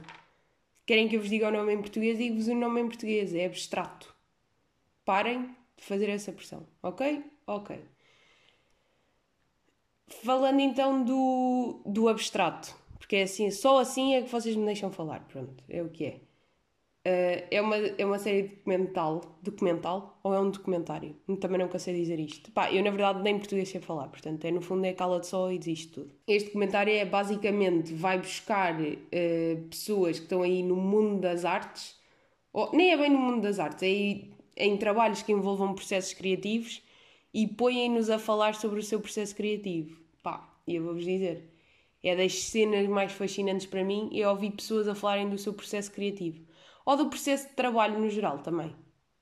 Querem 0.85 1.09
que 1.09 1.17
eu 1.17 1.19
vos 1.19 1.29
diga 1.29 1.49
o 1.49 1.51
nome 1.51 1.73
em 1.73 1.81
português? 1.81 2.17
Digo-vos 2.17 2.47
o 2.47 2.55
nome 2.55 2.79
em 2.79 2.87
português, 2.87 3.35
é 3.35 3.45
abstrato. 3.45 4.15
Parem 5.03 5.53
de 5.75 5.83
fazer 5.83 6.07
essa 6.09 6.31
pressão, 6.31 6.65
ok? 6.81 7.25
Ok. 7.45 7.77
Falando 10.09 10.59
então 10.59 11.03
do, 11.03 11.81
do 11.85 12.09
abstrato, 12.09 12.75
porque 12.97 13.17
é 13.17 13.23
assim, 13.23 13.49
só 13.51 13.79
assim 13.79 14.15
é 14.15 14.21
que 14.21 14.29
vocês 14.29 14.55
me 14.55 14.65
deixam 14.65 14.91
falar, 14.91 15.21
pronto, 15.27 15.63
é 15.69 15.81
o 15.81 15.89
que 15.89 16.05
é. 16.05 16.19
Uh, 17.07 17.47
é, 17.49 17.61
uma, 17.61 17.77
é 17.77 18.05
uma 18.05 18.19
série 18.19 18.43
documental, 18.43 19.39
documental 19.41 20.19
ou 20.21 20.33
é 20.33 20.39
um 20.39 20.49
documentário? 20.49 21.15
Também 21.39 21.57
nunca 21.57 21.79
sei 21.79 21.95
dizer 21.95 22.19
isto. 22.19 22.51
Pá, 22.51 22.71
eu 22.71 22.83
na 22.83 22.89
verdade 22.89 23.21
nem 23.21 23.37
português 23.37 23.69
sei 23.69 23.79
falar, 23.79 24.09
portanto 24.09 24.43
é 24.43 24.51
no 24.51 24.61
fundo 24.61 24.85
é 24.85 24.93
cala 24.93 25.19
de 25.19 25.27
só 25.27 25.49
e 25.51 25.57
desiste 25.57 25.93
tudo. 25.93 26.11
Este 26.27 26.47
documentário 26.47 26.93
é 26.93 27.05
basicamente 27.05 27.93
vai 27.93 28.17
buscar 28.17 28.79
uh, 28.81 29.63
pessoas 29.69 30.19
que 30.19 30.25
estão 30.25 30.41
aí 30.41 30.61
no 30.61 30.75
mundo 30.75 31.21
das 31.21 31.45
artes, 31.45 31.97
ou 32.51 32.69
nem 32.73 32.91
é 32.91 32.97
bem 32.97 33.09
no 33.09 33.19
mundo 33.19 33.41
das 33.41 33.59
artes, 33.59 33.83
é 33.83 33.85
aí, 33.85 34.33
em 34.57 34.75
trabalhos 34.75 35.21
que 35.21 35.31
envolvam 35.31 35.73
processos 35.73 36.13
criativos 36.13 36.81
e 37.33 37.47
põem-nos 37.47 38.09
a 38.09 38.19
falar 38.19 38.55
sobre 38.55 38.79
o 38.79 38.83
seu 38.83 38.99
processo 38.99 39.35
criativo. 39.35 39.99
Pá, 40.23 40.49
e 40.67 40.75
eu 40.75 40.83
vou-vos 40.83 41.03
dizer, 41.05 41.53
É 42.03 42.15
das 42.15 42.33
cenas 42.43 42.87
mais 42.87 43.11
fascinantes 43.11 43.65
para 43.65 43.83
mim 43.83 44.09
é 44.13 44.27
ouvir 44.27 44.51
pessoas 44.51 44.87
a 44.87 44.95
falarem 44.95 45.29
do 45.29 45.37
seu 45.37 45.53
processo 45.53 45.91
criativo. 45.91 46.45
Ou 46.85 46.95
do 46.97 47.09
processo 47.09 47.49
de 47.49 47.55
trabalho 47.55 47.99
no 47.99 48.09
geral 48.09 48.39
também. 48.39 48.73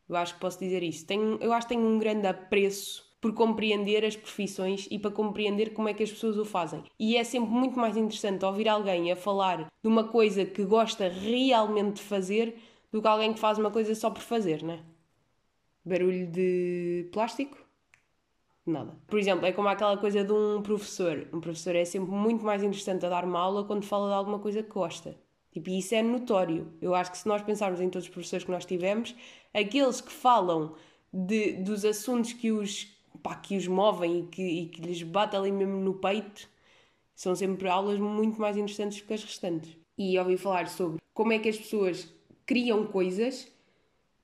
Eu 0.07 0.15
acho 0.15 0.35
que 0.35 0.39
posso 0.39 0.59
dizer 0.59 0.83
isso. 0.83 1.05
Tenho, 1.05 1.37
eu 1.41 1.51
acho 1.53 1.67
que 1.67 1.73
tenho 1.73 1.87
um 1.87 1.97
grande 1.99 2.27
apreço 2.27 3.05
por 3.19 3.33
compreender 3.33 4.05
as 4.05 4.15
profissões 4.15 4.87
e 4.91 4.99
para 4.99 5.11
compreender 5.11 5.73
como 5.73 5.89
é 5.89 5.93
que 5.93 6.03
as 6.03 6.11
pessoas 6.11 6.37
o 6.37 6.45
fazem. 6.45 6.83
E 6.99 7.17
é 7.17 7.23
sempre 7.23 7.49
muito 7.49 7.77
mais 7.79 7.97
interessante 7.97 8.45
ouvir 8.45 8.69
alguém 8.69 9.11
a 9.11 9.15
falar 9.15 9.65
de 9.65 9.87
uma 9.87 10.07
coisa 10.07 10.45
que 10.45 10.63
gosta 10.63 11.09
realmente 11.09 11.95
de 11.95 12.03
fazer 12.03 12.55
do 12.91 13.01
que 13.01 13.07
alguém 13.07 13.33
que 13.33 13.39
faz 13.39 13.57
uma 13.57 13.71
coisa 13.71 13.95
só 13.95 14.09
por 14.11 14.21
fazer, 14.21 14.63
né? 14.63 14.83
Barulho 15.83 16.27
de 16.27 17.09
plástico? 17.11 17.66
Nada. 18.67 18.97
Por 19.07 19.17
exemplo, 19.17 19.45
é 19.45 19.53
como 19.53 19.69
aquela 19.69 19.97
coisa 19.97 20.25
de 20.25 20.33
um 20.33 20.61
professor. 20.61 21.25
Um 21.31 21.39
professor 21.39 21.73
é 21.73 21.85
sempre 21.85 22.11
muito 22.11 22.43
mais 22.43 22.61
interessante 22.61 23.05
a 23.05 23.09
dar 23.09 23.23
uma 23.23 23.39
aula 23.39 23.63
quando 23.63 23.85
fala 23.85 24.09
de 24.09 24.15
alguma 24.15 24.39
coisa 24.39 24.61
que 24.61 24.69
gosta. 24.69 25.17
Tipo, 25.53 25.69
e 25.69 25.79
isso 25.79 25.95
é 25.95 26.03
notório. 26.03 26.73
Eu 26.81 26.93
acho 26.93 27.11
que 27.11 27.17
se 27.17 27.27
nós 27.27 27.41
pensarmos 27.41 27.79
em 27.79 27.89
todos 27.89 28.07
os 28.07 28.13
professores 28.13 28.43
que 28.43 28.51
nós 28.51 28.65
tivemos, 28.65 29.15
aqueles 29.53 30.01
que 30.01 30.11
falam 30.11 30.75
de, 31.13 31.53
dos 31.53 31.85
assuntos 31.85 32.33
que 32.33 32.51
os, 32.51 32.85
pá, 33.23 33.35
que 33.35 33.55
os 33.55 33.65
movem 33.67 34.19
e 34.19 34.23
que, 34.23 34.41
e 34.43 34.65
que 34.67 34.81
lhes 34.81 35.01
bate 35.01 35.37
ali 35.37 35.49
mesmo 35.49 35.77
no 35.77 35.93
peito, 35.93 36.49
são 37.15 37.33
sempre 37.35 37.69
aulas 37.69 37.97
muito 37.97 38.39
mais 38.39 38.57
interessantes 38.57 38.99
que 38.99 39.13
as 39.13 39.23
restantes. 39.23 39.77
E 39.97 40.19
ouvi 40.19 40.37
falar 40.37 40.67
sobre 40.67 40.97
como 41.13 41.31
é 41.31 41.39
que 41.39 41.47
as 41.47 41.57
pessoas 41.57 42.13
criam 42.45 42.85
coisas, 42.85 43.49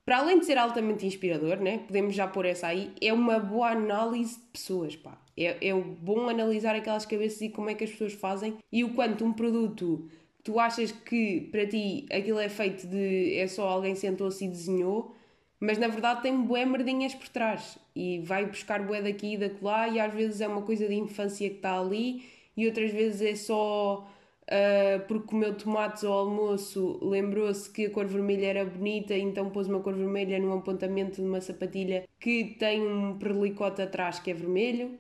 para 0.06 0.18
além 0.18 0.40
de 0.40 0.46
ser 0.46 0.58
altamente 0.58 1.06
inspirador, 1.06 1.58
né? 1.58 1.80
podemos 1.80 2.14
já 2.14 2.28
pôr 2.28 2.46
essa 2.46 2.68
aí, 2.68 2.92
é 3.02 3.14
uma 3.14 3.40
boa 3.40 3.70
análise 3.70 4.36
de 4.36 4.46
pessoas, 4.48 4.96
pá. 4.96 5.18
É, 5.36 5.70
é 5.70 5.74
bom 5.74 6.30
analisar 6.30 6.76
aquelas 6.76 7.06
cabeças 7.06 7.42
e 7.42 7.50
como 7.50 7.70
é 7.70 7.74
que 7.74 7.84
as 7.84 7.90
pessoas 7.90 8.14
fazem 8.14 8.56
e 8.72 8.84
o 8.84 8.94
quanto 8.94 9.26
um 9.26 9.34
produto 9.34 10.08
tu 10.44 10.60
achas 10.60 10.92
que 10.92 11.42
para 11.52 11.66
ti 11.66 12.06
aquilo 12.12 12.38
é 12.38 12.50
feito 12.50 12.86
de 12.86 13.36
é 13.38 13.48
só 13.48 13.68
alguém 13.68 13.96
sentou-se 13.96 14.44
e 14.46 14.48
desenhou, 14.48 15.16
mas 15.60 15.78
na 15.78 15.88
verdade 15.88 16.22
tem 16.22 16.42
bué 16.44 16.66
merdinhas 16.66 17.16
por 17.16 17.30
trás 17.30 17.80
e 17.96 18.20
vai 18.20 18.46
buscar 18.46 18.86
bué 18.86 19.02
daqui 19.02 19.34
e 19.34 19.38
daquela 19.38 19.88
e 19.88 20.00
às 20.00 20.14
vezes 20.14 20.42
é 20.42 20.48
uma 20.48 20.62
coisa 20.62 20.88
de 20.88 20.94
infância 20.94 21.50
que 21.50 21.56
está 21.56 21.80
ali 21.80 22.24
e 22.56 22.68
outras 22.68 22.92
vezes 22.92 23.22
é 23.22 23.36
só 23.36 24.08
uh, 24.54 25.08
porque 25.08 25.28
comeu 25.28 25.56
tomates 25.58 26.04
ao 26.04 26.14
almoço, 26.14 27.00
lembrou-se 27.02 27.70
que 27.70 27.88
a 27.88 27.90
cor 27.90 28.06
vermelha 28.06 28.46
era 28.46 28.66
bonita, 28.66 29.16
então 29.16 29.50
pôs 29.50 29.68
uma 29.68 29.80
cor 29.80 29.96
vermelha 29.96 30.40
num 30.40 30.54
apontamento 30.54 31.22
de 31.22 31.28
uma 31.28 31.42
sapatilha 31.42 32.08
que 32.20 32.56
tem 32.60 32.82
um 32.82 33.18
perlicote 33.18 33.82
atrás 33.82 34.20
que 34.20 34.32
é 34.32 34.34
vermelho, 34.34 34.98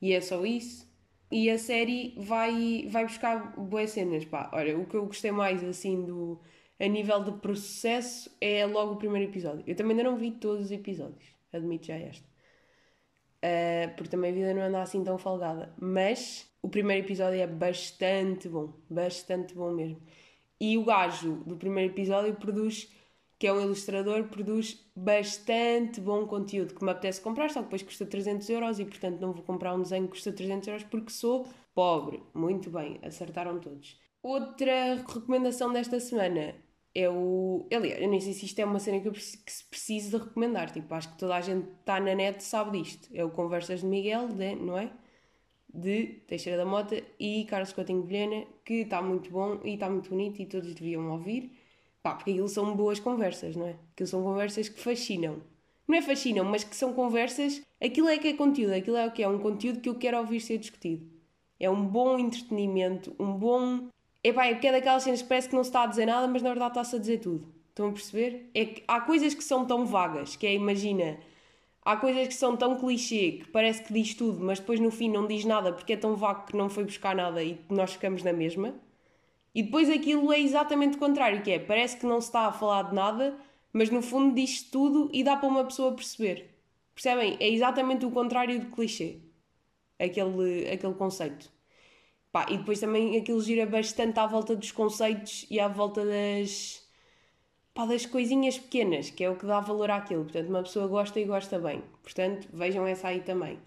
e 0.00 0.12
é 0.12 0.20
só 0.20 0.44
isso. 0.44 0.86
E 1.30 1.50
a 1.50 1.58
série 1.58 2.14
vai, 2.16 2.86
vai 2.88 3.04
buscar 3.04 3.56
boas 3.56 3.90
cenas, 3.90 4.24
pá. 4.24 4.48
Olha, 4.52 4.78
o 4.78 4.86
que 4.86 4.94
eu 4.94 5.06
gostei 5.06 5.32
mais, 5.32 5.62
assim, 5.64 6.04
do... 6.04 6.40
A 6.78 6.86
nível 6.86 7.24
de 7.24 7.32
processo 7.32 8.30
é 8.40 8.64
logo 8.66 8.92
o 8.92 8.96
primeiro 8.96 9.30
episódio. 9.30 9.64
Eu 9.66 9.74
também 9.74 9.96
ainda 9.96 10.10
não 10.10 10.16
vi 10.16 10.30
todos 10.30 10.66
os 10.66 10.70
episódios, 10.70 11.24
admito 11.52 11.86
já 11.86 11.96
esta. 11.96 12.28
Uh, 13.42 13.94
porque 13.96 14.10
também 14.10 14.30
a 14.30 14.34
vida 14.34 14.54
não 14.54 14.62
anda 14.62 14.82
assim 14.82 15.02
tão 15.02 15.18
folgada. 15.18 15.74
Mas 15.80 16.46
o 16.66 16.68
primeiro 16.68 17.06
episódio 17.06 17.40
é 17.40 17.46
bastante 17.46 18.48
bom, 18.48 18.72
bastante 18.90 19.54
bom 19.54 19.70
mesmo. 19.70 20.02
E 20.60 20.76
o 20.76 20.84
gajo 20.84 21.44
do 21.46 21.56
primeiro 21.56 21.92
episódio 21.92 22.34
produz, 22.34 22.92
que 23.38 23.46
é 23.46 23.52
um 23.52 23.60
ilustrador, 23.60 24.24
produz 24.24 24.84
bastante 24.96 26.00
bom 26.00 26.26
conteúdo 26.26 26.74
que 26.74 26.84
me 26.84 26.90
apetece 26.90 27.20
comprar, 27.20 27.50
só 27.50 27.60
que 27.60 27.66
depois 27.66 27.82
custa 27.84 28.04
300 28.04 28.50
euros 28.50 28.80
e 28.80 28.84
portanto 28.84 29.20
não 29.20 29.32
vou 29.32 29.44
comprar 29.44 29.74
um 29.74 29.82
desenho 29.82 30.06
que 30.06 30.14
custa 30.14 30.32
300 30.32 30.66
euros 30.66 30.82
porque 30.84 31.10
sou 31.10 31.46
pobre. 31.72 32.20
Muito 32.34 32.68
bem, 32.68 32.98
acertaram 33.00 33.60
todos. 33.60 33.96
Outra 34.20 34.96
recomendação 34.96 35.72
desta 35.72 36.00
semana 36.00 36.52
é 36.92 37.08
o. 37.08 37.68
Aliás, 37.72 38.02
eu 38.02 38.08
nem 38.08 38.20
sei 38.20 38.32
se 38.32 38.44
isto 38.44 38.58
é 38.58 38.64
uma 38.64 38.80
cena 38.80 38.98
que, 38.98 39.06
eu 39.06 39.12
que 39.12 39.22
se 39.22 39.64
precise 39.70 40.10
de 40.10 40.16
recomendar. 40.16 40.72
Tipo, 40.72 40.92
acho 40.94 41.12
que 41.12 41.18
toda 41.18 41.36
a 41.36 41.40
gente 41.40 41.68
está 41.78 42.00
na 42.00 42.12
net 42.12 42.42
sabe 42.42 42.82
disto. 42.82 43.08
É 43.14 43.24
o 43.24 43.30
Conversas 43.30 43.82
de 43.82 43.86
Miguel, 43.86 44.26
de, 44.28 44.56
não 44.56 44.76
é? 44.76 44.90
De 45.76 46.06
Teixeira 46.26 46.58
da 46.58 46.64
Mota 46.64 47.02
e 47.20 47.44
Carlos 47.44 47.72
Coutinho 47.72 48.02
Vilhena, 48.02 48.46
que 48.64 48.82
está 48.82 49.02
muito 49.02 49.30
bom 49.30 49.60
e 49.64 49.74
está 49.74 49.90
muito 49.90 50.10
bonito 50.10 50.40
e 50.40 50.46
todos 50.46 50.74
deviam 50.74 51.10
ouvir. 51.10 51.50
Pá, 52.02 52.14
porque 52.14 52.30
aquilo 52.30 52.48
são 52.48 52.74
boas 52.74 52.98
conversas, 52.98 53.54
não 53.56 53.66
é? 53.66 53.76
Aquilo 53.92 54.06
são 54.06 54.22
conversas 54.22 54.68
que 54.68 54.80
fascinam. 54.80 55.42
Não 55.86 55.96
é 55.96 56.02
fascinam, 56.02 56.44
mas 56.44 56.64
que 56.64 56.74
são 56.74 56.92
conversas. 56.92 57.62
Aquilo 57.80 58.08
é 58.08 58.18
que 58.18 58.28
é 58.28 58.32
conteúdo, 58.32 58.72
aquilo 58.72 58.96
é 58.96 59.06
o 59.06 59.12
que 59.12 59.22
é 59.22 59.28
um 59.28 59.38
conteúdo 59.38 59.80
que 59.80 59.88
eu 59.88 59.94
quero 59.94 60.18
ouvir 60.18 60.40
ser 60.40 60.58
discutido. 60.58 61.06
É 61.60 61.68
um 61.70 61.86
bom 61.86 62.18
entretenimento, 62.18 63.14
um 63.18 63.32
bom 63.32 63.88
Epá, 64.26 64.46
é 64.46 64.54
porque 64.54 64.66
é 64.66 64.72
daquelas 64.72 65.04
cenas 65.04 65.22
que 65.22 65.28
parece 65.28 65.48
que 65.48 65.54
não 65.54 65.62
se 65.62 65.70
está 65.70 65.84
a 65.84 65.86
dizer 65.86 66.04
nada, 66.04 66.26
mas 66.26 66.42
na 66.42 66.48
verdade 66.48 66.72
está-se 66.72 66.96
a 66.96 66.98
dizer 66.98 67.18
tudo. 67.20 67.46
Estão 67.68 67.90
a 67.90 67.92
perceber? 67.92 68.50
É 68.52 68.64
que 68.64 68.82
há 68.88 69.00
coisas 69.00 69.34
que 69.34 69.44
são 69.44 69.64
tão 69.64 69.86
vagas, 69.86 70.34
que 70.34 70.44
é, 70.48 70.52
imagina, 70.52 71.16
há 71.86 71.96
coisas 71.96 72.26
que 72.26 72.34
são 72.34 72.56
tão 72.56 72.76
clichê 72.76 73.38
que 73.38 73.48
parece 73.48 73.84
que 73.84 73.92
diz 73.92 74.12
tudo, 74.14 74.44
mas 74.44 74.58
depois 74.58 74.80
no 74.80 74.90
fim 74.90 75.08
não 75.08 75.26
diz 75.26 75.44
nada 75.44 75.72
porque 75.72 75.92
é 75.92 75.96
tão 75.96 76.16
vago 76.16 76.46
que 76.46 76.56
não 76.56 76.68
foi 76.68 76.84
buscar 76.84 77.14
nada 77.14 77.42
e 77.42 77.58
nós 77.70 77.92
ficamos 77.92 78.24
na 78.24 78.32
mesma. 78.32 78.74
E 79.54 79.62
depois 79.62 79.88
aquilo 79.88 80.32
é 80.32 80.40
exatamente 80.40 80.96
o 80.96 80.98
contrário, 80.98 81.42
que 81.42 81.50
é, 81.50 81.58
parece 81.58 81.96
que 81.96 82.04
não 82.04 82.20
se 82.20 82.26
está 82.26 82.46
a 82.46 82.52
falar 82.52 82.82
de 82.82 82.94
nada, 82.94 83.38
mas 83.72 83.88
no 83.88 84.02
fundo 84.02 84.34
diz 84.34 84.62
tudo 84.62 85.08
e 85.12 85.22
dá 85.22 85.36
para 85.36 85.48
uma 85.48 85.64
pessoa 85.64 85.92
perceber. 85.94 86.50
Percebem? 86.94 87.36
É 87.38 87.48
exatamente 87.48 88.04
o 88.04 88.10
contrário 88.10 88.58
do 88.58 88.66
clichê. 88.66 89.20
Aquele, 89.98 90.68
aquele 90.68 90.94
conceito. 90.94 91.50
Pá, 92.32 92.46
e 92.50 92.58
depois 92.58 92.80
também 92.80 93.16
aquilo 93.16 93.40
gira 93.40 93.64
bastante 93.64 94.18
à 94.18 94.26
volta 94.26 94.56
dos 94.56 94.72
conceitos 94.72 95.46
e 95.50 95.58
à 95.60 95.68
volta 95.68 96.04
das, 96.04 96.85
pá, 97.76 97.84
das 97.84 98.06
coisinhas 98.06 98.58
pequenas, 98.58 99.10
que 99.10 99.22
é 99.22 99.30
o 99.30 99.36
que 99.36 99.44
dá 99.46 99.60
valor 99.60 99.90
àquilo. 99.90 100.24
Portanto, 100.24 100.48
uma 100.48 100.62
pessoa 100.62 100.88
gosta 100.88 101.20
e 101.20 101.24
gosta 101.24 101.58
bem. 101.58 101.82
Portanto, 102.02 102.48
vejam 102.52 102.86
essa 102.86 103.08
aí 103.08 103.20
também. 103.20 103.58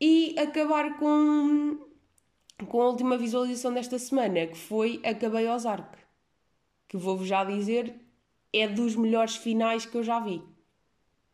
E 0.00 0.38
acabar 0.38 0.98
com, 0.98 1.78
com 2.68 2.82
a 2.82 2.86
última 2.86 3.16
visualização 3.16 3.72
desta 3.72 3.98
semana, 3.98 4.46
que 4.46 4.56
foi 4.56 5.00
Acabei 5.02 5.48
Ozark. 5.48 5.96
Que 6.86 6.96
vou-vos 6.98 7.26
já 7.26 7.42
dizer, 7.42 7.94
é 8.52 8.68
dos 8.68 8.94
melhores 8.94 9.36
finais 9.36 9.86
que 9.86 9.96
eu 9.96 10.02
já 10.02 10.20
vi. 10.20 10.42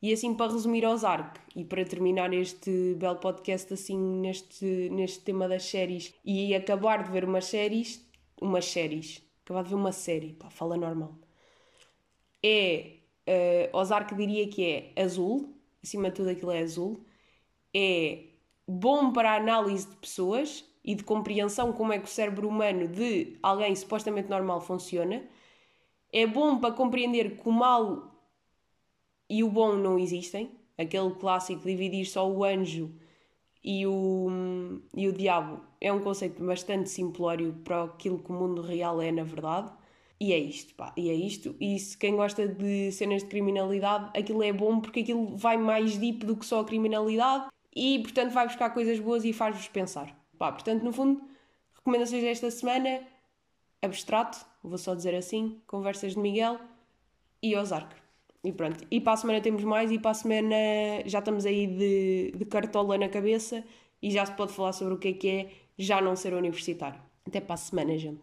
E 0.01 0.13
assim, 0.13 0.35
para 0.35 0.53
resumir 0.53 0.87
Ozark 0.87 1.41
e 1.57 1.65
para 1.65 1.85
terminar 1.85 2.33
este 2.33 2.95
belo 2.95 3.17
podcast 3.17 3.73
assim 3.75 3.99
neste, 3.99 4.89
neste 4.93 5.21
tema 5.21 5.49
das 5.49 5.65
séries 5.65 6.15
e 6.25 6.55
acabar 6.55 7.03
de 7.03 7.11
ver 7.11 7.25
umas 7.25 7.47
séries, 7.47 8.07
umas 8.41 8.67
séries, 8.67 9.23
acabar 9.45 9.63
de 9.65 9.71
ver 9.71 9.77
uma 9.77 9.93
série, 9.93 10.35
pá, 10.35 10.51
fala 10.51 10.77
normal. 10.77 11.24
É, 12.47 13.71
uh, 13.73 13.77
Ozark 13.79 14.15
diria 14.15 14.47
que 14.49 14.93
é 14.95 15.03
azul, 15.03 15.57
acima 15.83 16.11
de 16.11 16.17
tudo 16.17 16.29
aquilo 16.29 16.51
é 16.51 16.61
azul, 16.61 17.03
é 17.73 18.25
bom 18.69 19.13
para 19.13 19.33
a 19.33 19.37
análise 19.37 19.89
de 19.89 19.97
pessoas 19.97 20.63
e 20.85 20.95
de 20.95 21.03
compreensão 21.03 21.73
como 21.73 21.93
é 21.93 21.99
que 21.99 22.05
o 22.05 22.09
cérebro 22.09 22.47
humano 22.47 22.87
de 22.87 23.39
alguém 23.43 23.75
supostamente 23.75 24.29
normal 24.29 24.61
funciona, 24.61 25.25
é 26.13 26.27
bom 26.27 26.59
para 26.59 26.75
compreender 26.75 27.37
que 27.39 27.49
o 27.49 27.53
mal 27.53 28.15
e 29.29 29.43
o 29.43 29.51
bom 29.51 29.75
não 29.75 29.99
existem. 29.99 30.51
Aquele 30.77 31.11
clássico 31.15 31.65
dividir 31.65 32.05
só 32.05 32.29
o 32.31 32.45
anjo 32.45 32.93
e 33.63 33.87
o, 33.87 34.29
e 34.95 35.09
o 35.09 35.13
diabo 35.13 35.61
é 35.81 35.93
um 35.93 36.01
conceito 36.01 36.45
bastante 36.45 36.91
simplório 36.91 37.55
para 37.65 37.85
aquilo 37.85 38.19
que 38.19 38.31
o 38.31 38.35
mundo 38.35 38.61
real 38.61 39.01
é, 39.01 39.11
na 39.11 39.23
verdade. 39.23 39.73
E 40.21 40.33
é 40.33 40.39
isto, 40.39 40.75
pá, 40.75 40.93
e 40.97 41.11
é 41.11 41.15
isto. 41.15 41.57
E 41.61 41.79
se 41.79 41.99
quem 41.99 42.17
gosta 42.17 42.47
de 42.47 42.93
cenas 42.93 43.23
de 43.23 43.29
criminalidade, 43.29 44.11
aquilo 44.19 44.43
é 44.43 44.53
bom 44.53 44.81
porque 44.81 45.01
aquilo 45.01 45.37
vai 45.37 45.57
mais 45.57 45.97
deep 45.97 46.25
do 46.25 46.37
que 46.37 46.47
só 46.47 46.61
a 46.61 46.65
criminalidade 46.65 47.49
e, 47.75 47.99
portanto, 48.01 48.33
vai 48.33 48.47
buscar 48.47 48.71
coisas 48.71 48.99
boas 49.01 49.25
e 49.25 49.33
faz-vos 49.33 49.69
pensar. 49.69 50.17
Pá, 50.39 50.53
portanto, 50.53 50.83
no 50.83 50.93
fundo, 50.93 51.23
recomendações 51.75 52.23
desta 52.23 52.51
semana: 52.51 53.01
Abstrato, 53.83 54.39
vou 54.63 54.79
só 54.79 54.95
dizer 54.95 55.15
assim, 55.15 55.61
Conversas 55.67 56.15
de 56.15 56.19
Miguel 56.19 56.59
e 57.43 57.57
Ozark. 57.57 57.95
E 58.45 58.53
pronto. 58.53 58.87
E 58.91 59.01
para 59.01 59.15
a 59.15 59.17
semana 59.17 59.41
temos 59.41 59.65
mais, 59.65 59.91
e 59.91 59.99
para 59.99 60.11
a 60.11 60.15
semana 60.15 60.57
já 61.07 61.19
estamos 61.19 61.47
aí 61.47 61.67
de, 61.67 62.33
de 62.37 62.45
cartola 62.45 62.99
na 62.99 63.09
cabeça 63.09 63.65
e 64.03 64.11
já 64.11 64.25
se 64.27 64.33
pode 64.33 64.53
falar 64.53 64.73
sobre 64.73 64.95
o 64.95 64.99
que 64.99 65.09
é 65.09 65.13
que 65.15 65.29
é 65.29 65.51
já 65.79 66.01
não 66.01 66.15
ser 66.15 66.35
universitário. 66.35 67.01
Até 67.27 67.41
para 67.41 67.55
a 67.55 67.57
semana, 67.57 67.97
gente. 67.97 68.13